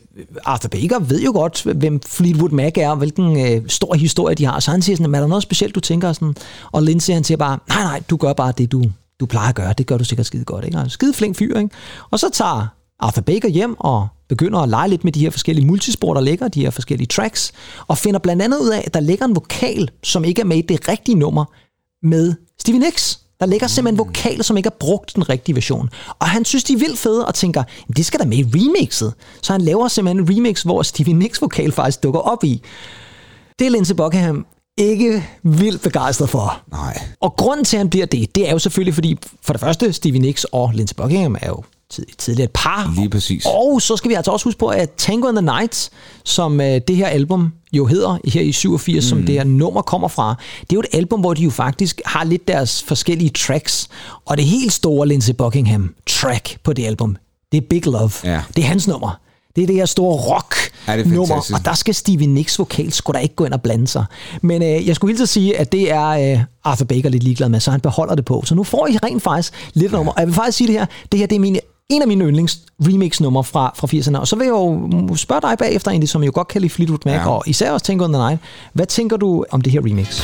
[0.44, 4.44] Arthur Baker ved jo godt, hvem Fleetwood Mac er, og hvilken øh, stor historie de
[4.44, 4.60] har.
[4.60, 6.34] Så han siger sådan, er der noget specielt, du tænker sådan?
[6.72, 8.84] Og Lindsey han siger bare, nej, nej, du gør bare det, du,
[9.20, 9.72] du plejer at gøre.
[9.72, 10.64] Det gør du sikkert skide godt.
[10.64, 10.78] Ikke?
[10.78, 11.70] Og skide flink fyr, ikke?
[12.10, 12.66] Og så tager
[13.00, 16.48] Arthur Baker hjem og begynder at lege lidt med de her forskellige multispor, der ligger,
[16.48, 17.52] de her forskellige tracks,
[17.86, 20.56] og finder blandt andet ud af, at der ligger en vokal, som ikke er med
[20.56, 21.44] i det rigtige nummer,
[22.02, 23.20] med Stevie Nicks.
[23.40, 25.90] Der ligger simpelthen en vokal, som ikke er brugt den rigtige version.
[26.18, 28.44] Og han synes, de er vildt fede, og tænker, "Jamen, det skal der med i
[28.44, 29.14] remixet.
[29.42, 32.62] Så han laver simpelthen en remix, hvor Stevie Nicks vokal faktisk dukker op i.
[33.58, 34.46] Det er Lindsey Buckingham
[34.76, 36.60] ikke vildt begejstret for.
[36.70, 37.02] Nej.
[37.20, 39.92] Og grunden til, at han bliver det, det er jo selvfølgelig, fordi for det første,
[39.92, 41.62] Stevie Nicks og Lindsey Buckingham er jo
[42.18, 42.92] tidligere et par.
[42.96, 43.46] Lige præcis.
[43.46, 45.90] Og så skal vi altså også huske på, at Tango and the Nights,
[46.24, 49.08] som øh, det her album jo hedder her i 87, mm.
[49.08, 52.00] som det her nummer kommer fra, det er jo et album, hvor de jo faktisk
[52.06, 53.88] har lidt deres forskellige tracks.
[54.26, 57.16] Og det helt store Lindsey Buckingham track på det album,
[57.52, 58.10] det er Big Love.
[58.24, 58.42] Ja.
[58.56, 59.20] Det er hans nummer.
[59.56, 60.54] Det er det her store rock
[60.88, 63.54] Ja, det er nummer, og der skal Stevie Nicks vokal skulle da ikke gå ind
[63.54, 64.04] og blande sig.
[64.42, 67.48] Men øh, jeg skulle hilse at sige, at det er øh, Arthur Baker lidt ligeglad
[67.48, 68.42] med, så han beholder det på.
[68.46, 70.12] Så nu får I rent faktisk lidt nummer.
[70.12, 72.24] Og jeg vil faktisk sige det her, det her det er mine, en af mine
[72.24, 74.18] yndlings remix numre fra, fra 80'erne.
[74.18, 76.98] Og så vil jeg jo spørge dig bagefter egentlig, som jo godt kan lide Fleetwood
[77.04, 77.30] Mac, ja.
[77.30, 78.40] Og især også Tango on the Night.
[78.72, 80.22] Hvad tænker du om det her remix?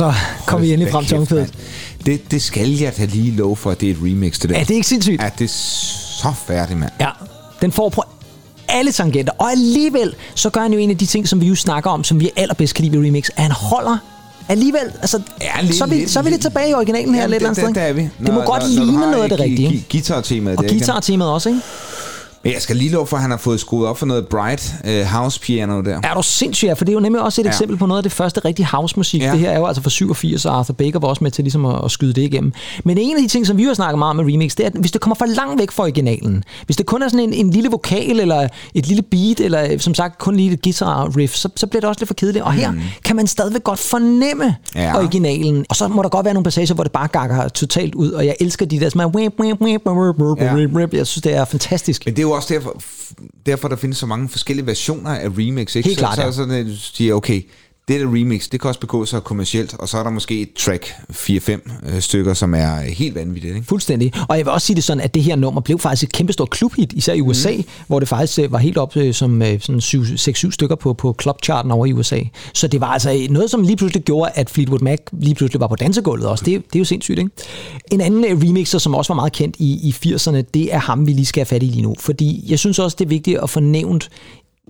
[0.00, 0.12] Så
[0.46, 1.52] kom vi endelig frem til omkvædet.
[2.06, 4.58] Det, det skal jeg da lige love for, at det er et remix til det.
[4.58, 5.22] Er det ikke sindssygt?
[5.22, 6.90] Er det så færdigt, mand?
[7.00, 7.08] Ja,
[7.62, 8.02] den får på
[8.68, 9.32] alle tangenter.
[9.38, 12.04] Og alligevel, så gør han jo en af de ting, som vi jo snakker om,
[12.04, 13.96] som vi allerbedst kan lide ved remix, at han holder
[14.48, 17.14] alligevel, altså, Ja, lidt- så, er vi, lidt- så er vi lidt tilbage i originalen
[17.14, 17.74] her, Jamen, lidt andet det, sted.
[17.82, 18.00] det er vi.
[18.02, 19.84] Det må Når- godt når- når ligne har noget af det rigtige.
[19.92, 20.58] Guitar-temaet.
[20.58, 21.60] Og der, guitar-temaet også, ikke?
[22.50, 24.74] Men jeg skal lige love for, at han har fået skruet op for noget bright
[24.84, 26.00] uh, house piano der.
[26.02, 27.48] Er du sindssyg, ja, for det er jo nemlig også et ja.
[27.48, 27.52] Ja.
[27.54, 29.20] eksempel på noget af det første rigtige housemusik.
[29.20, 29.26] Ja.
[29.26, 29.32] Ja.
[29.32, 31.66] Det her er jo altså fra 87, og Arthur Baker var også med til ligesom
[31.66, 32.52] at, at skyde det igennem.
[32.84, 34.70] Men en af de ting, som vi har snakket meget om med remix, det er,
[34.70, 37.34] at hvis det kommer for langt væk fra originalen, hvis det kun er sådan en,
[37.34, 41.34] en lille vokal, eller et lille beat, eller som sagt kun lige et guitar riff,
[41.34, 42.44] så, så bliver det også lidt for kedeligt.
[42.44, 42.72] Og her
[43.04, 44.82] kan man stadigvæk godt fornemme ja.
[44.82, 44.98] Ja.
[44.98, 45.66] originalen.
[45.68, 48.26] Og så må der godt være nogle passager, hvor det bare gakker totalt ud, og
[48.26, 49.00] jeg elsker de der sådan,
[50.92, 52.02] jeg synes, det er fantastisk.
[52.04, 52.82] Men det er jo også derfor,
[53.46, 55.76] derfor der findes så mange forskellige versioner af remix.
[55.76, 55.88] Ikke?
[55.88, 56.32] Helt klart, så, ja.
[56.32, 57.42] så, så, du siger, okay,
[57.90, 60.52] det der remix, det kan også begå sig kommercielt, og så er der måske et
[60.52, 61.50] track, 4-5
[61.88, 63.54] øh, stykker, som er helt vanvittigt.
[63.54, 63.66] Ikke?
[63.66, 64.12] Fuldstændig.
[64.28, 66.50] Og jeg vil også sige det sådan, at det her nummer blev faktisk et kæmpestort
[66.50, 67.64] klubhit, især i USA, mm.
[67.86, 71.16] hvor det faktisk øh, var helt op øh, som øh, sådan 6-7 stykker på, på
[71.22, 72.20] clubcharten over i USA.
[72.54, 75.60] Så det var altså øh, noget, som lige pludselig gjorde, at Fleetwood Mac lige pludselig
[75.60, 76.44] var på dansegulvet også.
[76.44, 77.30] Det, det er jo sindssygt, ikke?
[77.92, 81.06] En anden øh, remixer, som også var meget kendt i, i 80'erne, det er ham,
[81.06, 81.94] vi lige skal have fat i lige nu.
[81.98, 84.10] Fordi jeg synes også, det er vigtigt at få nævnt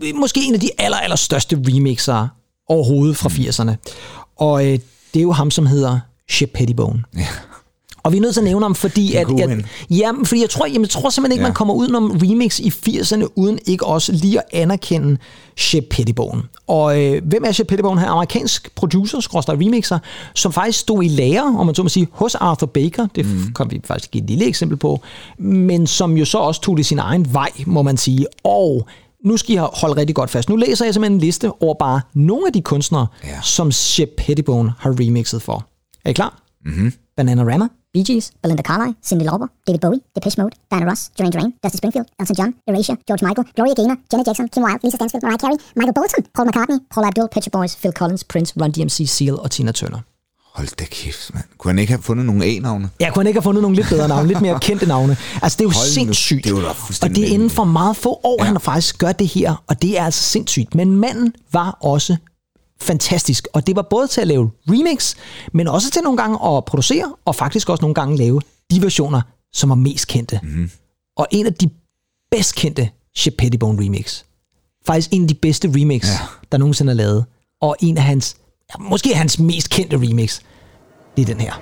[0.02, 2.28] øh, måske en af de aller, aller største remixere
[2.70, 3.74] overhovedet fra 80'erne.
[4.36, 4.78] Og øh,
[5.14, 7.02] det er jo ham, som hedder Shep Pettibone.
[7.16, 7.26] Ja.
[8.02, 9.66] Og vi er nødt til at nævne ham, fordi, at, at, ven.
[9.90, 11.48] ja, fordi jeg tror, jamen, jeg tror simpelthen ikke, ja.
[11.48, 15.16] Man kommer udenom remix i 80'erne, uden ikke også lige at anerkende
[15.56, 16.42] Shep Pettibone.
[16.66, 18.08] Og øh, hvem er Shep Pettibone her?
[18.08, 19.98] Amerikansk producer, skråstrej remixer,
[20.34, 23.06] som faktisk stod i lære, om man så må sige, hos Arthur Baker.
[23.14, 23.52] Det mm.
[23.54, 25.00] kom vi faktisk give et lille eksempel på.
[25.38, 28.26] Men som jo så også tog det sin egen vej, må man sige.
[28.44, 28.86] Og
[29.24, 30.48] nu skal I holde rigtig godt fast.
[30.48, 33.40] Nu læser jeg simpelthen en liste over bare nogle af de kunstnere, ja.
[33.42, 35.66] Som Shep Pettibone har remixet for.
[36.04, 36.42] Er I klar?
[36.64, 36.92] Mm-hmm.
[37.16, 41.52] Bananarama, Bee Gees, Belinda Carlisle, Cyndi Lauper, David Bowie, Depeche Mode, Diana Ross, Duran Duran,
[41.62, 45.24] Dusty Springfield, Elton John, Erasure, George Michael, Gloria Gaynor, Janet Jackson, Kim Wilde, Lisa Stansfield,
[45.26, 48.70] Mariah Carey, Michael Bolton, Paul McCartney, Paul Abdul, Pet Shop Boys, Phil Collins, Prince, Run
[48.72, 50.00] DMC, Seal og Tina Turner.
[50.60, 51.44] Hold da kæft, mand.
[51.58, 52.90] Kunne han ikke have fundet nogle A-navne?
[53.00, 55.16] Jeg kunne ikke have fundet nogle lidt bedre navne, lidt mere kendte navne.
[55.42, 56.44] Altså, det er jo Hold nu, sindssygt.
[56.44, 56.68] det er jo
[57.02, 58.44] og det er inden for meget få år, ja.
[58.44, 58.52] Ja.
[58.52, 60.74] han faktisk gør det her, og det er altså sindssygt.
[60.74, 62.16] Men manden var også
[62.80, 65.14] fantastisk, og det var både til at lave remix,
[65.52, 69.20] men også til nogle gange at producere, og faktisk også nogle gange lave de versioner,
[69.52, 70.40] som var mest kendte.
[70.42, 70.70] Mm.
[71.16, 71.70] Og en af de
[72.30, 74.22] bedst kendte Shep Pettibone remix.
[74.86, 76.12] Faktisk en af de bedste remix, ja.
[76.12, 76.18] Ja.
[76.52, 77.24] der nogensinde er lavet.
[77.62, 78.36] Og en af hans,
[78.70, 80.40] ja, måske hans mest kendte remix,
[81.16, 81.60] det er den her.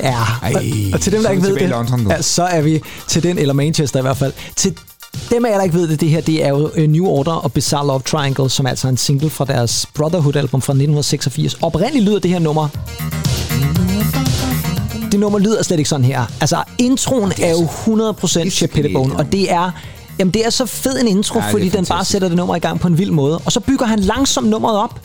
[0.00, 0.54] Ja, Ej,
[0.94, 3.38] og, til dem, der er ikke ved det, London ja, så er vi til den,
[3.38, 4.32] eller Manchester i hvert fald.
[4.56, 4.74] Til
[5.30, 7.52] dem af jer, der ikke ved det, det her, det er jo New Order og
[7.52, 11.54] Bizarre Love Triangle, som er altså en single fra deres Brotherhood-album fra 1986.
[11.62, 12.68] Oprindeligt lyder det her nummer...
[15.12, 16.24] Det nummer lyder slet ikke sådan her.
[16.40, 18.12] Altså, introen er, er jo
[18.46, 19.70] 100% Shep Pettibone, og det er...
[20.18, 22.10] Jamen, det er så fed en intro, Ja, fordi den bare fantastisk.
[22.12, 23.38] sætter det nummer i gang på en vild måde.
[23.44, 25.00] Og så bygger han langsomt nummeret op.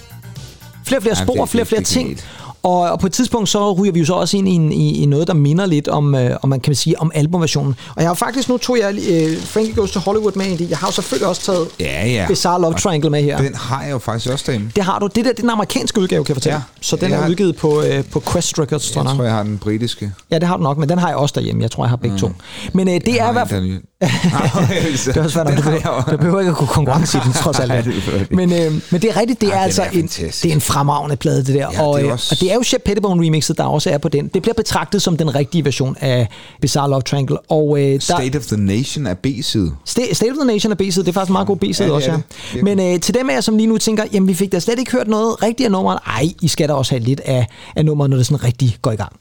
[0.87, 2.19] Flere og flere Ja, spor, det er- flere og flere er ting.
[2.63, 5.05] Og, og på et tidspunkt så ryger vi jo så også ind i, i, i
[5.05, 7.75] noget, der minder lidt om, øh, om man kan sige, om albumversionen.
[7.95, 10.67] Og jeg har faktisk, nu tog jeg øh, Frankie Goes to Hollywood med ind i.
[10.69, 12.25] Jeg har jo selvfølgelig også taget Ja, ja.
[12.27, 13.37] Bizarre Love Og Triangle med her.
[13.37, 14.71] Den har jeg jo faktisk også derhjemme.
[14.75, 15.07] Det har du.
[15.07, 16.55] Det der, det er den amerikanske udgave, kan jeg fortælle.
[16.55, 16.61] Ja.
[16.81, 19.15] Så den Jeg er har- udgivet på, øh, på Quest Records, tror Jeg jeg.
[19.17, 20.11] tror, jeg har den britiske.
[20.31, 21.61] Ja, det har du nok, men den har jeg også derhjemme.
[21.63, 22.29] Jeg tror, jeg har begge to.
[22.73, 23.81] Men øh, det Jeg er i hvert fald...
[25.05, 27.59] Det er også svært, du behøver, du behøver ikke at kunne konkurrence i den, trods
[27.59, 27.69] alt.
[27.69, 30.07] Nej, det men, øh, men det er rigtigt, det er Ej, den altså er en,
[30.07, 31.67] det er en fremragende plade, det der.
[31.73, 33.89] Ja, og, det er øh, også- og det er jo Shep Pettibone remixet, der også
[33.89, 34.27] er på den.
[34.27, 36.27] Det bliver betragtet som den rigtige version af
[36.61, 37.37] Bizarre Love Triangle.
[37.51, 39.71] Og, øh, der, State of the Nation er B-side.
[39.89, 41.93] Sta- State of the Nation er B-side, det er faktisk en meget god B-side Ja,
[41.93, 42.19] også, er ja.
[42.53, 42.63] det.
[42.63, 44.79] Men øh, til dem af jer, som lige nu tænker, jamen vi fik da slet
[44.79, 45.99] ikke hørt noget rigtigt af nummeret.
[46.07, 48.91] Ej, I skal da også have lidt af, af nummeret, når det sådan rigtig går
[48.91, 49.11] i gang.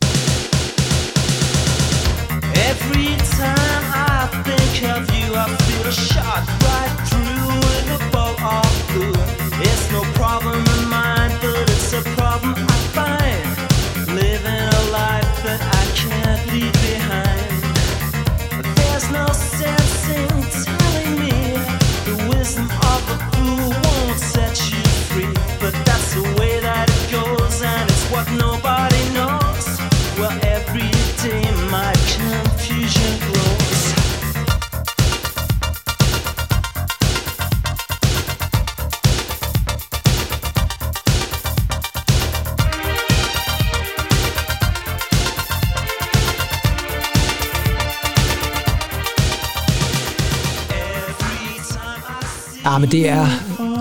[52.65, 53.27] Ja, men det er...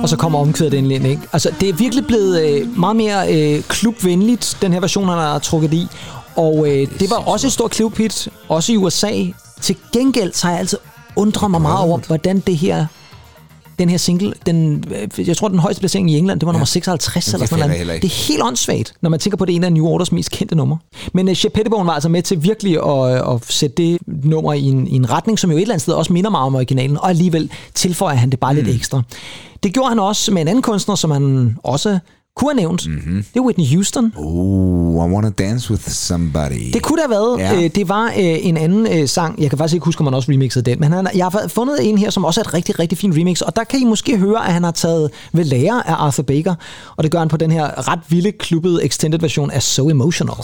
[0.04, 1.22] Og så kommer omkvædet ind, ikke?
[1.34, 5.40] Altså, det er virkelig blevet øh, meget mere øh, klubvenligt, den her version, han har
[5.40, 5.88] trukket i.
[6.36, 9.12] Og øh, det var også et stort klubhit, også i USA.
[9.62, 10.78] Til gengæld så har jeg altid
[11.16, 12.86] undret mig meget over, hvordan det her
[13.82, 14.84] den her single, den,
[15.18, 17.88] øh, jeg tror, den højeste placering i England, det var nummer 56 Jamen, eller sådan
[17.88, 18.02] noget.
[18.02, 20.32] Det er helt åndssvagt, når man tænker på, det er en af New Orders mest
[20.32, 20.78] kendte numre.
[21.14, 24.64] Men uh, Shep Pettibone var altså med til virkelig at, at sætte det nummer i
[24.64, 26.98] en, i en retning, som jo et eller andet sted også minder meget om originalen,
[26.98, 28.60] og alligevel tilføjer han det bare mm.
[28.60, 29.02] lidt ekstra.
[29.64, 32.00] Det gjorde han også med en anden kunstner, som han også
[32.36, 32.88] kunne have nævnt.
[32.88, 33.26] Mm-hmm.
[33.34, 34.14] Det er Whitney Houston.
[34.18, 36.72] Oh, I wanna dance with somebody.
[36.74, 37.40] Det kunne det have været.
[37.40, 37.62] Ja.
[37.62, 37.68] Ja.
[37.68, 39.42] Det var øh, en anden øh, sang.
[39.42, 40.80] Jeg kan faktisk ikke huske, om man også remixede den.
[40.80, 43.42] Men han, jeg har fundet en her, som også er et rigtig, rigtig fint remix.
[43.42, 46.56] Og der kan I måske høre, at han har taget ved lære af Arthur Baker.
[46.96, 50.36] Og det gør han på den her ret vilde, klubbede extended version af So Emotional.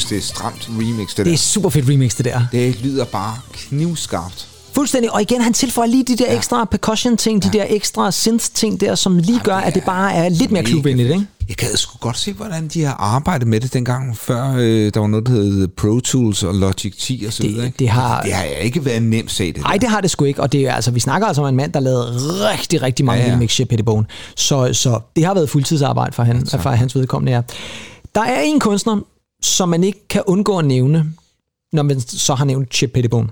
[0.00, 1.24] Synes, det er et stramt remix, det der.
[1.24, 2.40] Det er super fedt remix, det der.
[2.52, 4.48] Det lyder bare knivskarpt.
[4.74, 5.12] Fuldstændig.
[5.12, 6.36] Og igen, han tilføjer lige de der ja.
[6.36, 10.50] ekstra percussion-ting, de der ekstra synth-ting der, som lige gør, at det bare er lidt
[10.50, 11.26] mere klubvenligt, ikke?
[11.48, 15.00] Jeg gad sgu godt se, hvordan de har arbejdet med det dengang, før øh, der
[15.00, 17.66] var noget, der hed Pro Tools og Logic 10 og så Det- videre.
[17.66, 17.78] ikke?
[17.78, 19.54] det har- det har ikke været nemt set.
[19.54, 21.48] Det Nej, det har det sgu ikke, og det er, altså, vi snakker altså om
[21.48, 22.06] en mand, der lavede
[22.50, 23.32] rigtig, rigtig mange Ja, ja, ja.
[23.32, 23.36] ja.
[23.36, 24.06] remix Pettibone.
[24.36, 27.40] Så, så det har været fuldtidsarbejde for, han, for hans vedkommende, ja.
[28.14, 28.98] Der er en kunstner,
[29.42, 31.12] som man ikke kan undgå at nævne,
[31.72, 33.28] når man så har nævnt Chip Pettibone.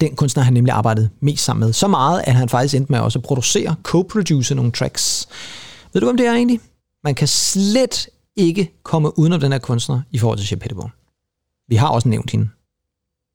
[0.00, 1.72] Den kunstner han nemlig arbejdet mest sammen med.
[1.72, 5.28] Så meget, at han faktisk endte med også at producere, co-produce nogle tracks.
[5.92, 6.60] Ved du, hvem det er egentlig?
[7.04, 10.90] Man kan slet ikke komme uden om den her kunstner i forhold til Chip Pettibone.
[11.68, 12.48] Vi har også nævnt hende.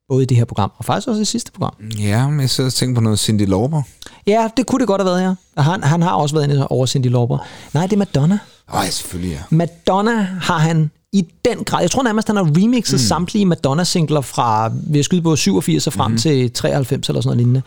[0.10, 1.74] Både i det her program, og faktisk også i sidste program.
[2.00, 3.82] Ja, men jeg sidder og tænker på noget Cindy Lauper.
[4.28, 5.22] Ja, det kunne det godt have været,
[5.58, 5.62] ja.
[5.62, 7.38] Han, han har også været inde over Cindy Lauper.
[7.74, 8.40] Nej, det er Madonna.
[8.74, 9.56] Åh, selvfølgelig ja.
[9.56, 11.82] Madonna har han i den grad.
[11.82, 13.00] Jeg tror nærmest, han har remixet mm.
[13.00, 16.18] samtlige Madonna-singler fra, vil jeg skyde på, 87 og frem mm.
[16.18, 17.62] til 93 eller sådan noget lignende.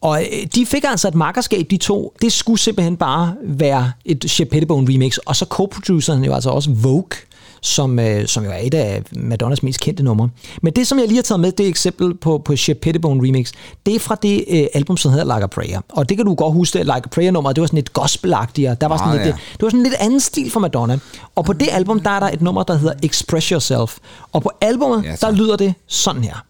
[0.00, 2.14] Og øh, de fik altså et makkerskab, de to.
[2.22, 5.16] Det skulle simpelthen bare være et Shep Pettibone remix.
[5.16, 7.08] Og så co-produceren jo altså også Vogue,
[7.62, 10.28] som, øh, som jo er et af Madonnas mest kendte numre.
[10.62, 13.52] Men det, som jeg lige har taget med, det eksempel på, på Shep Pettibone remix,
[13.86, 15.80] det er fra det øh, album, som hedder Like a Prayer.
[15.88, 17.92] Og det kan du godt huske, at Like a Prayer nummer, det var sådan lidt
[17.92, 19.40] gospelagtigt, og der var sådan Meget, lidt, ja.
[19.52, 20.98] det var sådan lidt anden stil for Madonna.
[21.36, 23.96] Og på det album, der er der et nummer, der hedder Express Yourself.
[24.32, 25.30] Og på albumet, Ja, ja, tak.
[25.30, 26.44] der lyder det sådan her.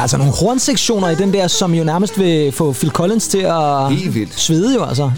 [0.00, 3.28] Er der altså nogle hornsektioner i den der, som jo nærmest vil få Phil Collins
[3.28, 4.40] til at Helt vildt.
[4.40, 5.10] svede jo altså.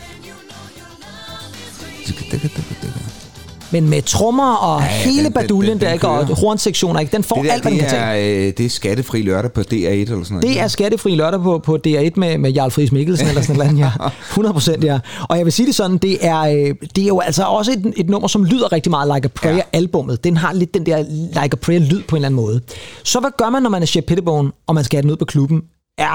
[3.73, 6.09] Men med trommer og Ja, ja, ja, hele den- baduljen den- der, den ikke?
[6.09, 7.13] Og hornsektioner, ikke?
[7.17, 8.47] Den får Det, der, alt, hvad den kan tage.
[8.49, 10.43] øh, det er skattefri lørdag på DR1 eller sådan noget.
[10.43, 13.79] Det er skattefri lørdag på, på DR1 med, med Jarl Friis Mikkelsen eller sådan noget,
[13.79, 13.91] ja.
[14.31, 14.99] 100 procent, ja.
[15.29, 17.93] Og jeg vil sige det sådan, det er, øh, det er jo altså også et,
[17.97, 20.25] et nummer, som lyder rigtig meget Like a Prayer-albummet.
[20.25, 20.99] Den har lidt den der
[21.43, 22.61] Like a Prayer-lyd på en eller anden måde.
[23.05, 25.17] Så hvad gør man, når man er Shep Pettibone, og man skal have den ud
[25.17, 25.63] på klubben?
[25.99, 26.15] Ja,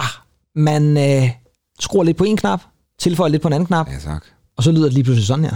[0.55, 1.29] man øh,
[1.79, 2.61] skruer lidt på en knap,
[2.99, 4.23] tilføjer lidt på en anden knap, Ja, tak.
[4.57, 5.55] og så lyder det lige pludselig sådan her.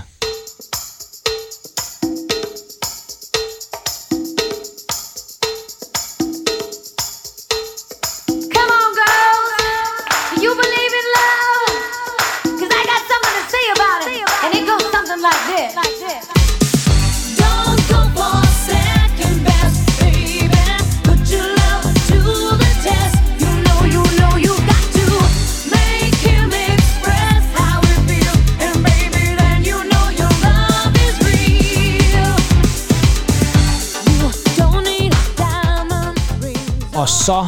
[37.21, 37.47] Så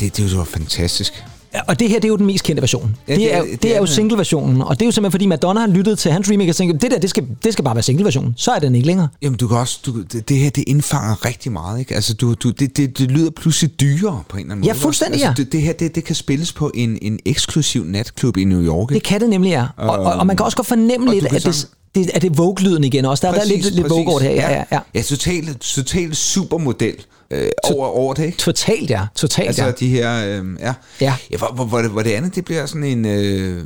[0.00, 1.24] Det, det er jo fantastisk.
[1.68, 2.96] Og det her, det er jo den mest kendte version.
[3.08, 3.94] Ja, det, det er, er- det, det det er er jo det.
[3.94, 6.82] single-versionen, og det er jo simpelthen, fordi Madonna har lyttet til hans remake og tænkt,
[6.82, 8.34] det der, det skal, det skal bare være single-version.
[8.36, 9.08] Så er den ikke længere.
[9.22, 11.94] Jamen, du kan også, du, det, det her, det indfanger rigtig meget, ikke?
[11.94, 14.66] Altså, du, du, det, det, det lyder pludselig dyrere på en eller anden måde.
[14.68, 15.44] Ja, fuldstændig, altså, ja.
[15.44, 18.88] Det, det her, det, det kan spilles på en, en eksklusiv natklub i New York,
[18.88, 19.04] Det ikke?
[19.04, 19.66] kan det nemlig, ja.
[19.76, 22.30] Og, og, og man kan også godt fornemme lidt, at det, sådan- det, det er
[22.30, 23.26] Vogue-lyden igen også.
[23.26, 24.34] Der, der er lidt, lidt Vogue over det her.
[24.34, 24.78] Ja, ja, ja.
[24.94, 26.96] Ja, totalt, totalt supermodel
[27.30, 28.38] øh, over, over det, ikke?
[28.38, 29.06] Totalt, ja.
[29.14, 29.70] Totalt, Altså ja.
[29.70, 30.74] de her, øh, ja.
[31.00, 31.14] Ja.
[31.30, 33.64] ja hvor, hvor, hvor, det, hvor det andet, det bliver sådan en, øh,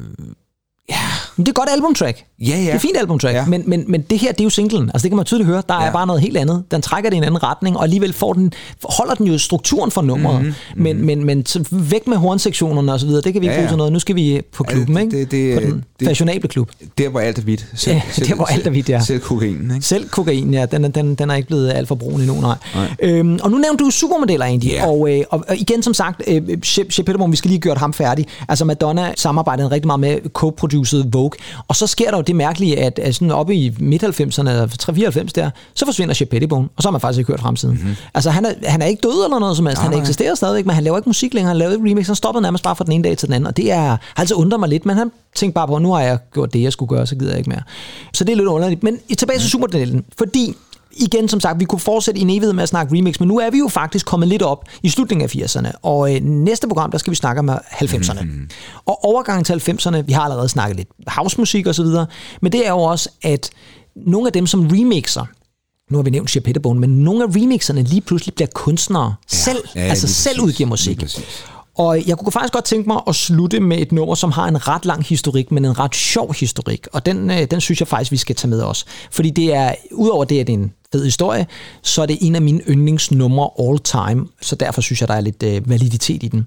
[1.37, 2.25] Men det er godt albumtrack.
[2.41, 2.61] ja ja.
[2.61, 3.39] Det er fint albumtrack, Ja.
[3.41, 3.47] ja.
[3.47, 4.91] men, men, men det her, det er jo singlen.
[4.95, 5.63] Altså det kan man tydeligt høre.
[5.69, 5.93] Der er Ja.
[5.93, 6.65] bare noget helt andet.
[6.71, 8.53] Den trækker det i en anden retning, og alligevel får den,
[8.85, 10.41] holder den jo strukturen for nummeret.
[10.41, 10.83] Mhm, Mm-hmm.
[10.83, 13.23] Men, men, men væk med hornsektionerne og så videre.
[13.23, 13.71] Det kan vi ikke Ja, bruge ja.
[13.71, 13.93] til noget.
[13.93, 15.19] Nu skal vi på Ja, klubben, det- ikke?
[15.21, 16.71] det- det- på den det- fashionable klub.
[16.99, 17.67] Der hvor alt er hvidt.
[17.87, 19.01] Ja, der, hvor alt er hvidt, ja.
[19.01, 19.87] Selv kokainen, ikke?
[19.87, 22.57] Selv kokain, ja, den, er- den, den er ikke blevet alt for brun endnu, nej.
[22.75, 22.87] Nej.
[23.03, 24.87] Øhm, og nu nævnte du supermodeller egentlig, Ja.
[24.87, 27.77] og, øh, og, og igen som sagt, øh, Shep Shep Pettibone, vi skal lige gøre
[27.77, 28.27] ham færdig.
[28.49, 30.33] Altså Madonna samarbejdede rigtig meget med
[30.79, 31.31] co-produceret Vogue,
[31.69, 35.51] og så sker der jo det mærkelige, at, at sådan oppe i midt-90'erne, 3-94 der,
[35.75, 37.75] så forsvinder Shep Pettibone, og så har man faktisk ikke hørt fremtiden.
[37.75, 37.97] Mm-hmm.
[38.15, 40.67] Altså han er, han er ikke død eller noget som helst, Nej, han eksisterer stadigvæk,
[40.67, 42.85] men han laver ikke musik længere, han laver ikke remix, han stoppede nærmest bare fra
[42.85, 45.11] den ene dag til den anden, og det er, altså undret mig lidt, men han
[45.35, 47.51] tænkte bare på, nu har jeg gjort det, jeg skulle gøre, så gider jeg ikke
[47.51, 47.63] mere.
[48.15, 48.83] Så det er lidt underligt.
[48.83, 50.57] Men tilbage til supermodellen, fordi
[50.99, 53.39] igen, som sagt, vi kunne fortsætte i en evighed med at snakke remix, men nu
[53.39, 56.91] er vi jo faktisk kommet lidt op i slutningen af 80'erne, og øh, næste program,
[56.91, 58.23] der skal vi snakke om 90'erne.
[58.23, 58.49] Mm.
[58.87, 62.07] Og overgangen til 90'erne, vi har allerede snakket lidt housemusik og så videre,
[62.43, 63.51] men det er jo også, at
[63.97, 65.25] nogle af dem, som remixer,
[65.91, 69.37] nu har vi nævnt Shea Pettibone, men nogle af remixerne lige pludselig bliver kunstnere ja,
[69.37, 71.03] selv, ja, altså selv præcis, udgiver musik.
[71.79, 74.69] Og jeg kunne faktisk godt tænke mig at slutte med et nummer, som har en
[74.69, 76.87] ret lang historik, men en ret sjov historik.
[76.93, 78.85] Og den, øh, den synes jeg faktisk, vi skal tage med os.
[79.11, 81.47] Fordi det er, udover det, at det er en fed historie,
[81.83, 84.27] så er det en af mine yndlingsnumre all time.
[84.41, 86.47] Så derfor synes jeg, der er lidt øh, validitet i den.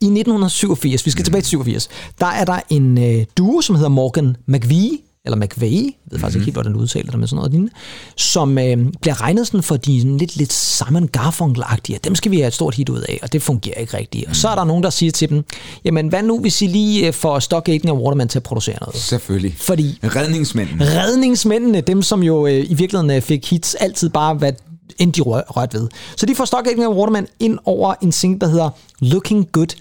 [0.00, 1.88] I 1987, vi skal tilbage til 87,
[2.20, 6.36] der er der en øh, duo, som hedder Morgan McVie, eller McVeigh, jeg ved faktisk
[6.36, 7.72] ikke helt, hvordan den udtaler det med sådan noget lignende,
[8.16, 11.98] som øh, bliver regnet sådan for de sådan lidt, lidt Simon Garfunkel-agtige.
[12.04, 14.28] Dem skal vi have et stort hit ud af, og det fungerer ikke rigtigt.
[14.28, 15.44] Og så er der nogen, der siger til dem,
[15.84, 18.76] jamen hvad nu, hvis I lige øh, får Stock Aitken og Waterman til at producere
[18.80, 18.96] noget?
[18.96, 19.54] Selvfølgelig.
[19.58, 20.80] Fordi Redningsmænden.
[20.82, 24.52] redningsmændene, dem som jo øh, i virkeligheden øh, fik hits, altid bare hvad
[24.98, 25.88] end de rør, rørt ved.
[26.16, 28.70] Så de får Stock Aitken og Waterman ind over en single, der hedder
[29.00, 29.76] Looking Good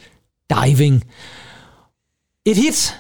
[0.54, 1.04] Diving.
[2.46, 2.96] Et hit,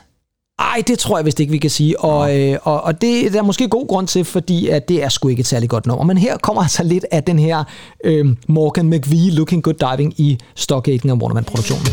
[0.59, 1.99] ej, det tror jeg vist ikke, vi kan sige.
[1.99, 5.09] Og, øh, og, og det er der måske god grund til, fordi at det er
[5.09, 6.05] sgu ikke et særligt godt nummer.
[6.05, 7.63] Men her kommer altså lidt af den her
[8.03, 11.85] øh, Morgan McVie Looking Good Diving i Stock Aitken og Waterman-produktionen.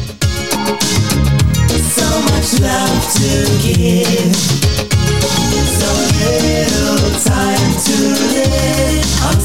[1.99, 3.31] So much love to
[3.65, 4.35] give.
[5.79, 5.91] So
[6.21, 7.97] little time to
[8.35, 8.73] live.
[9.29, 9.42] I'm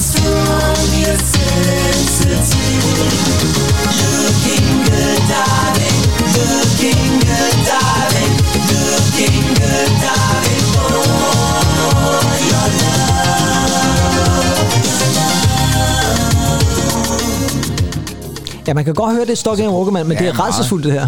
[18.68, 20.39] Ja, man kan godt høre, det er Stock Aitken og Waterman, men Ja, det er
[20.39, 21.07] rædselsfuldt det her.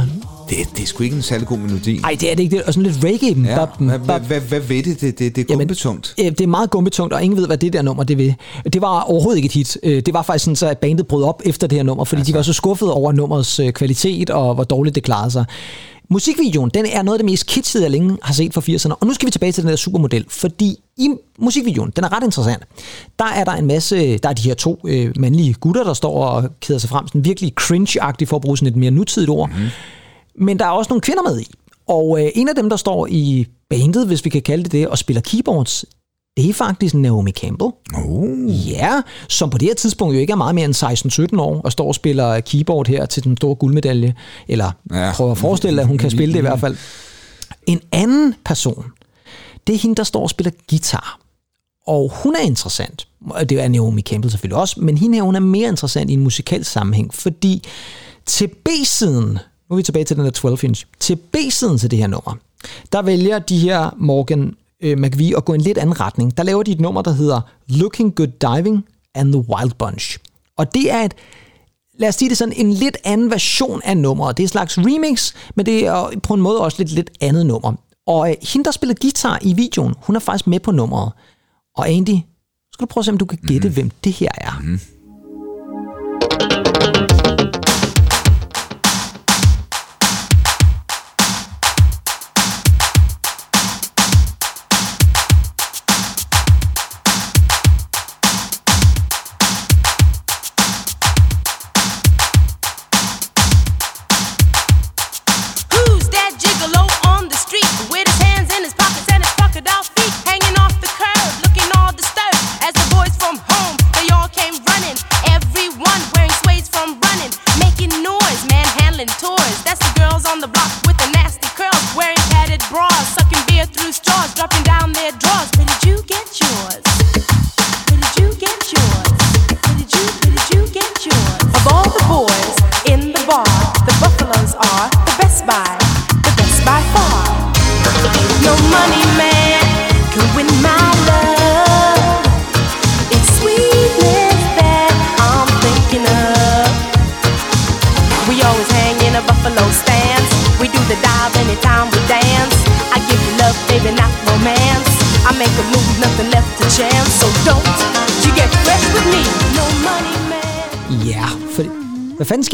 [0.50, 2.00] Det, det er sgu ikke en særlig god melodi.
[2.04, 2.58] Ej, det er det ikke.
[2.58, 3.44] Det er sådan lidt reggae.
[3.46, 4.22] Ja, Bap, hvad, bap.
[4.22, 5.02] hvad, ved det?
[5.02, 6.14] Det, det, det er Jamen, gumbetungt.
[6.20, 8.36] øh, Det er meget gumbetungt, og ingen ved, hvad det der nummer det vil.
[8.74, 9.78] Det var overhovedet ikke et hit.
[9.84, 12.20] Øh, Det var faktisk sådan, så at bandet brød op efter det her nummer, fordi
[12.20, 12.32] altså.
[12.32, 15.46] de var så skuffede over nummerets øh, kvalitet og hvor dårligt det klarede sig.
[16.12, 18.98] Musikvideoen, den er noget af det mest kitschede, jeg længe har set fra 80'erne.
[19.00, 22.24] Og nu skal vi tilbage til den der supermodel, fordi i musikvideoen, den er ret
[22.24, 22.64] interessant.
[23.20, 26.26] Der er der en masse, der er de her to øh, mandlige gutter, der står
[26.26, 29.50] og keder sig frem, sådan virkelig cringe-agtigt for at bruge sådan et mere nutidigt ord.
[29.50, 29.66] Mm.
[30.46, 31.48] Men der er også nogle kvinder med i.
[31.88, 34.88] Og øh, en af dem, der står i bandet, hvis vi kan kalde det det,
[34.88, 35.86] og spiller keyboards,
[36.38, 37.72] det er faktisk Naomi Campbell.
[37.98, 38.68] Oh.
[38.70, 41.72] Ja, som på det her tidspunkt jo ikke er meget mere end 16-17 år, og
[41.72, 44.14] står og spiller keyboard her til den store guldmedalje.
[44.48, 45.12] Eller Ja.
[45.16, 46.78] prøver at forestille dig, at hun kan spille det i hvert fald.
[47.66, 48.86] En anden person,
[49.68, 51.20] det er hende, der står og spiller guitar.
[51.88, 53.08] Og hun er interessant.
[53.30, 56.14] Og Det er Naomi Campbell selvfølgelig også, men hende her, hun er mere interessant i
[56.14, 57.64] en musikalsk sammenhæng, fordi
[58.26, 59.26] til B-siden,
[59.70, 62.36] nu er vi tilbage til den der 12 inch, til B-siden til det her nummer,
[62.92, 66.38] der vælger de her Morgan øh, McVie at gå en lidt anden retning.
[66.38, 70.18] Der laver de et nummer, der hedder Looking Good Diving and the Wild Bunch.
[70.58, 71.14] Og det er et,
[72.00, 74.38] lad os sige det sådan, en lidt anden version af nummeret.
[74.38, 77.46] Det er en slags remix, men det er på en måde også lidt, lidt andet
[77.46, 77.74] nummer.
[78.08, 81.12] Og øh, hende, der spiller guitar i videoen, hun er faktisk med på nummeret.
[81.78, 82.18] Og Andy,
[82.74, 83.74] skal du prøve at se, om du kan gætte, mm.
[83.74, 84.60] hvem det her er.
[84.64, 84.80] Mm.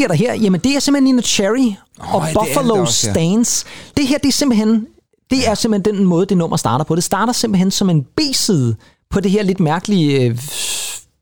[0.06, 0.34] Sker der her?
[0.34, 3.12] Jamen, det er simpelthen Nina Cherry og ja, det Buffalo også, ja.
[3.12, 3.66] Stance.
[3.96, 4.86] Det her, det er simpelthen...
[5.30, 6.94] Det er simpelthen den måde, det nummer starter på.
[6.94, 8.76] Det starter simpelthen som en B-side
[9.10, 10.38] på det her lidt mærkelige øh,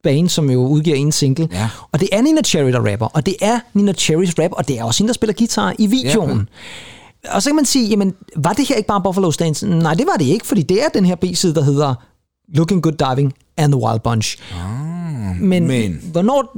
[0.03, 1.49] band, som jo udgiver en single.
[1.53, 1.69] Ja.
[1.93, 3.07] Og det er Nina Cherry, der rapper.
[3.07, 5.87] Og det er Nina Cherrys rap, og det er også hende, der spiller guitar i
[5.87, 6.49] videoen.
[7.31, 9.67] Og så kan man sige, jamen, var det her ikke bare Buffalo Stance?
[9.67, 11.95] Nej, det var det ikke, fordi det er den her B-side, der hedder
[12.55, 14.39] Looking Good Diving and the Wild Bunch.
[15.41, 16.57] Men, men- hvornår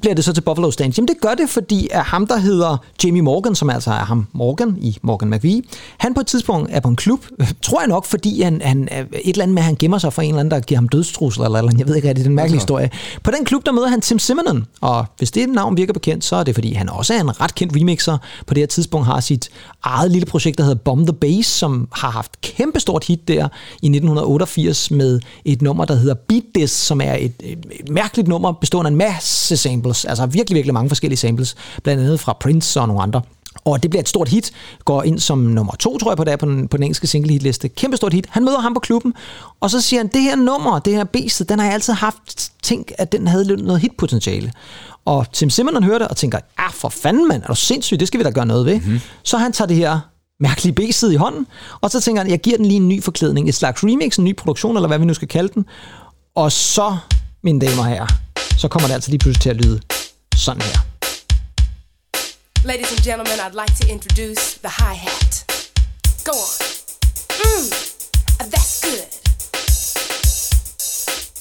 [0.00, 0.98] bliver det så til Buffalo Stance?
[0.98, 4.26] Jamen det gør det, fordi at ham, der hedder Jamie Morgan, som altså er ham
[4.32, 5.62] Morgan i Morgan McVie,
[5.98, 7.24] han på et tidspunkt er på en klub,
[7.62, 10.12] tror jeg nok, fordi han, han er et eller andet med, at han gemmer sig
[10.12, 12.28] for en eller anden, der giver ham dødstrusler, eller, eller jeg ved ikke rigtig, det
[12.28, 12.90] er en mærkelig historie.
[13.24, 16.36] På den klub, der møder han Tim Simonon, og hvis det navn virker bekendt, så
[16.36, 18.18] er det, fordi han også er en ret kendt remixer.
[18.46, 19.50] På det her tidspunkt har sit
[19.84, 23.48] eget lille projekt, der hedder Bomb the Bass, som har haft kæmpestort hit der
[23.82, 28.28] i 1988 med et nummer, der hedder Beat This, som er et, et, et mærkeligt
[28.28, 32.36] nummer, bestående af en masse samples, altså virkelig, virkelig mange forskellige samples, blandt andet fra
[32.40, 33.22] Prince og nogle andre.
[33.64, 34.52] Og det bliver et stort hit,
[34.84, 37.32] går ind som nummer to, tror jeg, på, det på, den, på den engelske single
[37.32, 37.68] hitliste.
[37.68, 38.26] Kæmpe stort hit.
[38.30, 39.14] Han møder ham på klubben,
[39.60, 42.52] og så siger han, det her nummer, det her beastet, den har jeg altid haft
[42.62, 44.52] tænkt, at den havde noget hitpotentiale.
[45.04, 48.08] Og Tim Simonon hører det og tænker, ah, for fanden mand, er du sindssyg, det
[48.08, 48.80] skal vi da gøre noget ved.
[48.80, 49.00] Mm-hmm.
[49.22, 50.00] Så han tager det her
[50.40, 51.46] mærkelige B-side i hånden,
[51.80, 54.24] og så tænker han, jeg giver den lige en ny forklædning, et slags remix, en
[54.24, 55.64] ny produktion, eller hvad vi nu skal kalde den.
[56.34, 56.96] Og så,
[57.42, 58.06] mine damer og herrer,
[58.58, 59.80] så kommer det altså lige pludselig til at lyde
[60.36, 60.78] sådan her.
[62.64, 65.44] Ladies and gentlemen, I'd like to introduce the hi hat.
[66.24, 66.58] Go on.
[67.42, 67.68] Mm,
[68.52, 69.08] that's good.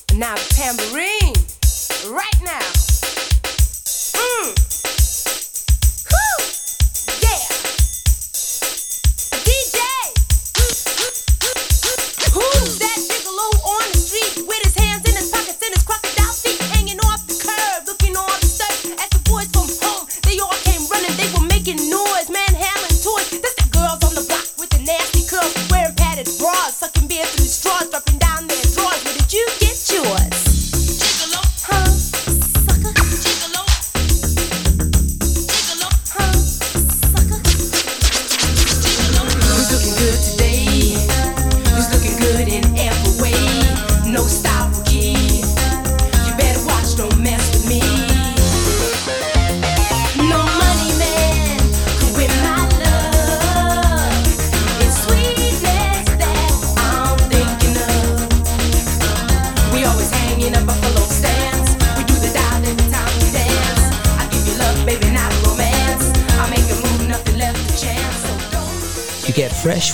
[0.10, 1.36] And now the tambourine.
[2.20, 2.81] Right now.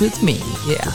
[0.02, 0.32] With me.
[0.32, 0.88] Yeah.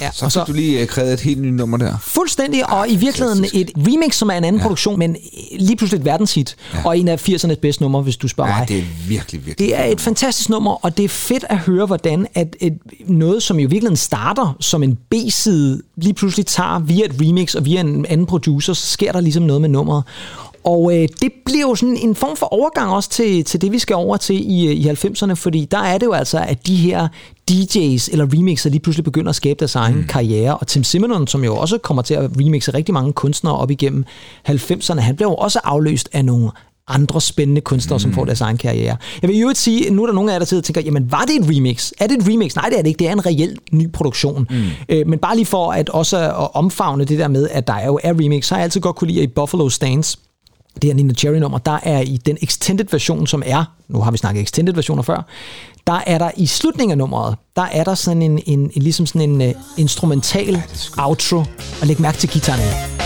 [0.00, 1.94] Ja, Så fik du lige uh, krævet et helt nyt nummer der.
[2.02, 4.62] Fuldstændig, og i virkeligheden et remix, som er en anden ja.
[4.62, 5.16] produktion, men
[5.58, 6.78] lige pludselig et verdenshit, ja.
[6.86, 8.68] og en af 80'ernes bedste numre, hvis du spørger Ja, mig.
[8.68, 9.68] det er virkelig, virkelig.
[9.68, 12.72] Det er et fantastisk nummer, og det er fedt at høre, hvordan at et,
[13.06, 17.54] noget, som jo i virkeligheden starter som en B-side, lige pludselig tager via et remix
[17.54, 20.02] og via en anden producer, så sker der ligesom noget med nummeret.
[20.64, 23.78] Og øh, det bliver jo sådan en form for overgang også til, til det, vi
[23.78, 26.76] skal over til i, øh, i 90'erne, fordi der er det jo altså, at de
[26.76, 27.08] her
[27.50, 30.04] DJ's eller remixer lige pludselig begynder at skabe deres egen mm.
[30.04, 30.56] karriere.
[30.56, 34.04] Og Tim Simonon, som jo også kommer til at remixe rigtig mange kunstnere op igennem
[34.48, 36.50] 90'erne, han bliver jo også afløst af nogle
[36.88, 38.00] andre spændende kunstnere, mm.
[38.00, 38.96] som får deres egen karriere.
[39.22, 40.80] Jeg vil jo ikke sige, nu er der nogen af jer, der sidder og tænker,
[40.80, 41.92] jamen var det et remix?
[42.00, 42.56] Er det et remix?
[42.56, 42.98] Nej, det er det ikke.
[42.98, 44.46] Det er en reel ny produktion.
[44.50, 44.62] Mm.
[44.88, 48.00] Øh, men bare lige for at også at omfavne det der med, at der jo
[48.02, 50.18] er remix, så har jeg altid godt kunne lide at i Buffalo Stance,
[50.74, 54.10] det her Nina Cherry nummer, der er i den extended version, som er, nu har
[54.10, 55.26] vi snakket extended versioner før,
[55.86, 59.06] der er der i slutningen af nummeret, der er der sådan en, en, en ligesom
[59.06, 60.62] sådan en uh, instrumental
[60.98, 61.36] outro,
[61.80, 63.01] og læg mærke til guitaren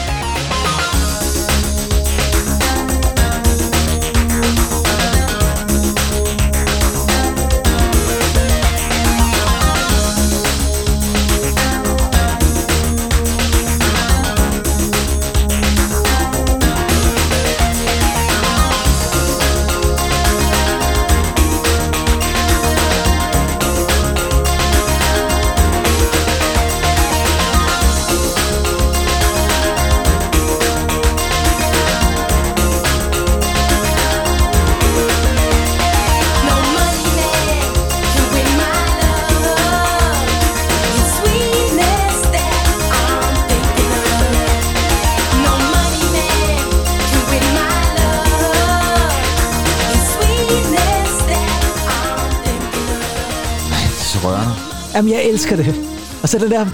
[54.97, 55.75] Jamen, jeg elsker det.
[56.23, 56.67] Og så den der...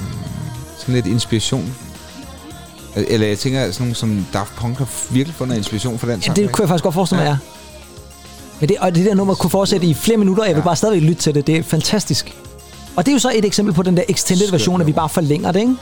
[0.78, 1.74] Sådan lidt inspiration.
[2.96, 6.22] Eller jeg tænker, sådan nogle som Daft Punk har virkelig fundet inspiration for den Ja,
[6.22, 6.36] sang.
[6.36, 6.52] det ikke?
[6.52, 7.36] kunne jeg faktisk godt forestille mig, ja.
[8.60, 10.76] Men det, og det der nummer kunne fortsætte i flere minutter, og jeg vil bare
[10.76, 11.46] stadigvæk lytte til det.
[11.46, 12.36] Det er fantastisk.
[12.96, 14.92] Og det er jo så et eksempel på den der extended Skønt version, at vi
[14.92, 15.74] bare forlænger det, ikke?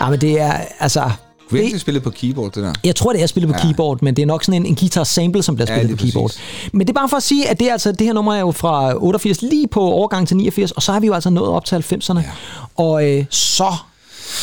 [0.00, 1.10] Ja, men det er, altså...
[1.52, 2.72] Virkelig Det, spillet på keyboard, det der.
[2.84, 3.66] jeg tror, det er spillet på Ja.
[3.66, 6.30] keyboard, men det er nok sådan en, en guitar sample, som bliver spillet på keyboard.
[6.30, 6.42] præcis.
[6.72, 8.40] Men det er bare for at sige, at det, er altså, det her nummer er
[8.40, 11.48] jo fra 88 lige på overgang til 89, og så har vi jo altså nået
[11.48, 12.18] op til 90'erne.
[12.18, 12.24] Ja.
[12.76, 13.74] Og øh, så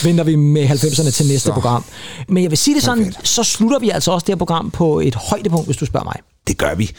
[0.04, 1.52] venter vi med 90'erne til næste Så.
[1.54, 1.84] program.
[2.28, 3.28] Men jeg vil sige det sådan, Perfekt.
[3.28, 6.16] så slutter vi altså også det her program på et højdepunkt, hvis du spørger mig.
[6.48, 6.92] Det gør vi.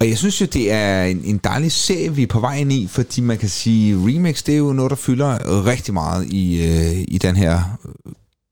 [0.00, 2.72] Og jeg synes jo, det er en, en dejlig serie, vi er på vej ind
[2.72, 6.62] i, fordi man kan sige, remix, det er jo noget, der fylder rigtig meget i,
[6.66, 7.60] øh, i den her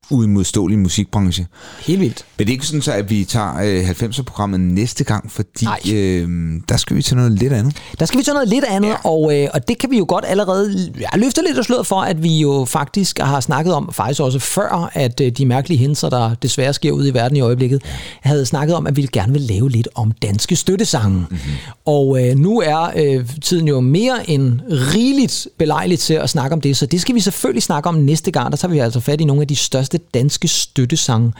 [0.09, 1.47] uimodståelige musikbranche.
[1.79, 2.25] Helt vildt.
[2.37, 5.79] Men det er ikke sådan så, at vi tager øh, 90'er-programmet næste gang, fordi Nej.
[5.91, 6.27] øh,
[6.69, 7.75] der skal vi til noget lidt andet.
[7.99, 8.95] Der skal vi til noget lidt andet, ja.
[9.03, 12.01] og, øh, og det kan vi jo godt allerede ja, løfte lidt af sløret for,
[12.01, 16.09] at vi jo faktisk har snakket om, faktisk også før, at øh, de mærkelige hændelser,
[16.09, 17.81] der desværre sker ud i verden i øjeblikket,
[18.21, 21.17] havde snakket om, at vi gerne vil lave lidt om danske støttesange.
[21.19, 21.37] Mm-hmm.
[21.85, 26.61] Og øh, nu er øh, tiden jo mere end rigeligt belejligt til at snakke om
[26.61, 28.51] det, så det skal vi selvfølgelig snakke om næste gang.
[28.51, 31.33] Der tager vi altså fat i nogle af de største danske støttesange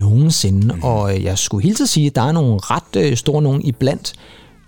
[0.00, 0.74] nogensinde.
[0.74, 0.82] Mm.
[0.82, 3.62] Og øh, jeg skulle hilse at sige, at der er nogle ret øh, store nogen
[3.62, 4.12] iblandt.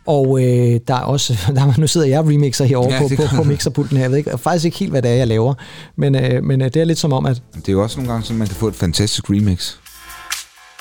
[0.07, 3.09] Og øh, der er også, der, er- nu sidder jeg og remixer herovre Ja, på,
[3.17, 4.05] på, på mixerpulten her.
[4.05, 5.55] Jeg ved ikke, faktisk ikke helt, hvad det er, jeg laver.
[5.97, 8.13] Men, øh, men øh, det er lidt som om, at Det er jo også nogle
[8.13, 9.75] gange, så man kan få et fantastisk remix.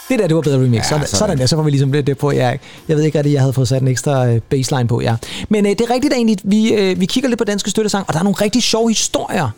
[0.10, 0.78] det der, det var bedre remix.
[0.78, 1.18] Ja, sådan, sådan.
[1.20, 2.32] sådan der, så får vi ligesom det, det på.
[2.32, 5.16] Jeg, jeg ved ikke rigtig, jeg havde fået sat en ekstra øh, baseline på, ja.
[5.50, 8.14] Men øh, det er rigtigt egentlig, vi, øh, vi kigger lidt på danske støttesang, og
[8.14, 9.50] der er nogle rigtig sjove historier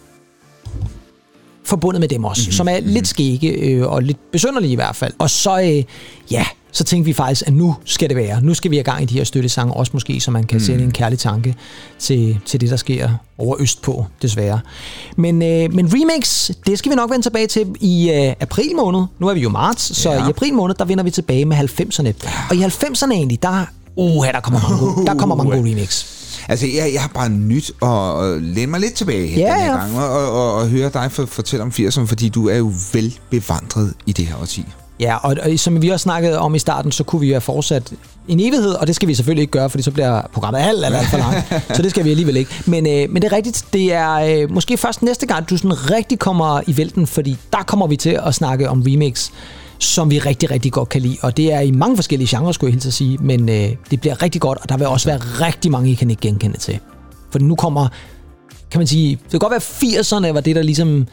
[1.69, 2.51] forbundet med dem også, mm-hmm.
[2.51, 5.13] som er lidt skægge øh, og lidt besynderlige i hvert fald.
[5.19, 5.83] Og så, øh,
[6.31, 8.41] ja, så tænkte vi faktisk, at nu skal det være.
[8.41, 10.63] Nu skal vi have gang i de her støttesange, også måske, så man kan mm.
[10.63, 11.55] sende en kærlig tanke
[11.99, 14.59] til, til det, der sker over øst på, desværre.
[15.15, 19.01] Men, øh, men remix, det skal vi nok vende tilbage til i øh, april måned.
[19.19, 20.27] Nu er vi jo marts, så Ja.
[20.27, 22.13] i april måned, der vender vi tilbage med 90'erne.
[22.49, 23.65] Og i 90'erne egentlig, der,
[23.95, 26.05] uh, der kommer mange gode, der kommer mange gode remix.
[26.47, 29.77] Altså, jeg, jeg har bare nyt at, læne mig lidt tilbage Ja, den her ja.
[29.77, 32.71] gang, og, og, og, og høre dig for, fortælle om 80'erne, fordi du er jo
[32.93, 34.65] velbevandret i det her årti.
[34.99, 37.41] Ja, og, og som vi også snakkede om i starten, så kunne vi jo have
[37.41, 37.93] fortsat
[38.27, 40.95] en evighed, og det skal vi selvfølgelig ikke gøre, fordi så bliver programmet alt, alt,
[40.95, 41.53] alt for langt.
[41.75, 42.51] så det skal vi alligevel ikke.
[42.65, 45.91] Men, øh, men det er rigtigt, det er øh, måske først næste gang, du sådan
[45.91, 49.29] rigtig kommer i vælten, fordi der kommer vi til at snakke om remix,
[49.79, 51.17] som vi rigtig, rigtig godt kan lide.
[51.21, 54.01] Og det er i mange forskellige genrer, skulle jeg hilse at sige, men øh, det
[54.01, 56.79] bliver rigtig godt, og der vil også være rigtig mange, I kan ikke genkende til.
[57.31, 57.87] For nu kommer,
[58.71, 59.99] kan man sige, det kan godt være
[60.29, 61.07] 80'erne var det, der ligesom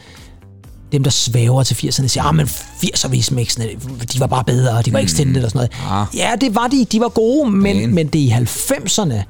[0.92, 3.64] dem, der svæver til 80'erne, siger, ah, men 80'er remixene,
[4.12, 6.00] de var bare bedre, de var extended og sådan noget.
[6.00, 6.06] Ah.
[6.16, 9.22] Ja, det var de, de var gode, men, Men- men det er i 90'erne,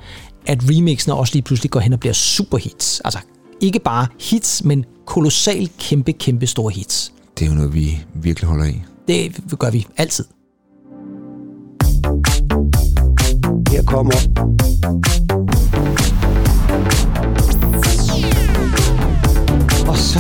[0.46, 3.00] at remixene også lige pludselig går hen og bliver superhits.
[3.04, 3.18] Altså,
[3.60, 7.12] ikke bare hits, men kolossalt kæmpe, kæmpe store hits.
[7.38, 8.82] Det er jo noget, vi virkelig holder i.
[9.08, 10.24] Det gør vi altid.
[13.70, 14.12] Her kommer
[19.88, 20.18] Og så,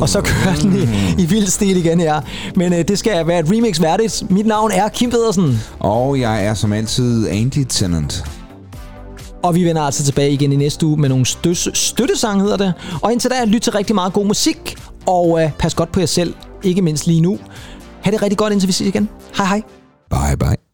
[0.00, 2.20] og så kører den i, i vild stil igen her.
[2.56, 4.30] Men øh, det skal være et remix værdigt.
[4.30, 5.60] Mit navn er Kim Pedersen.
[5.78, 8.24] Og jeg er som altid Andy Tennant.
[9.42, 12.72] Og vi vender altså tilbage igen i næste uge med nogle støs, støttesange, hedder det.
[13.02, 14.76] Og indtil da, lyt til rigtig meget god musik,
[15.06, 17.38] og øh, pas godt på jer selv, ikke mindst lige nu.
[18.02, 19.08] Ha' det rigtig godt, indtil vi ses igen.
[19.36, 19.62] Hej hej.
[20.10, 20.67] Bye bye.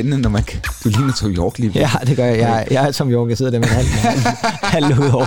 [0.00, 0.60] Spændende, når man kan...
[0.84, 2.38] Du ligner Tom York lige Ja, det gør jeg.
[2.38, 3.28] Jeg, jeg er som York.
[3.28, 3.86] Jeg sidder der med halv,
[4.62, 5.26] halv ud over.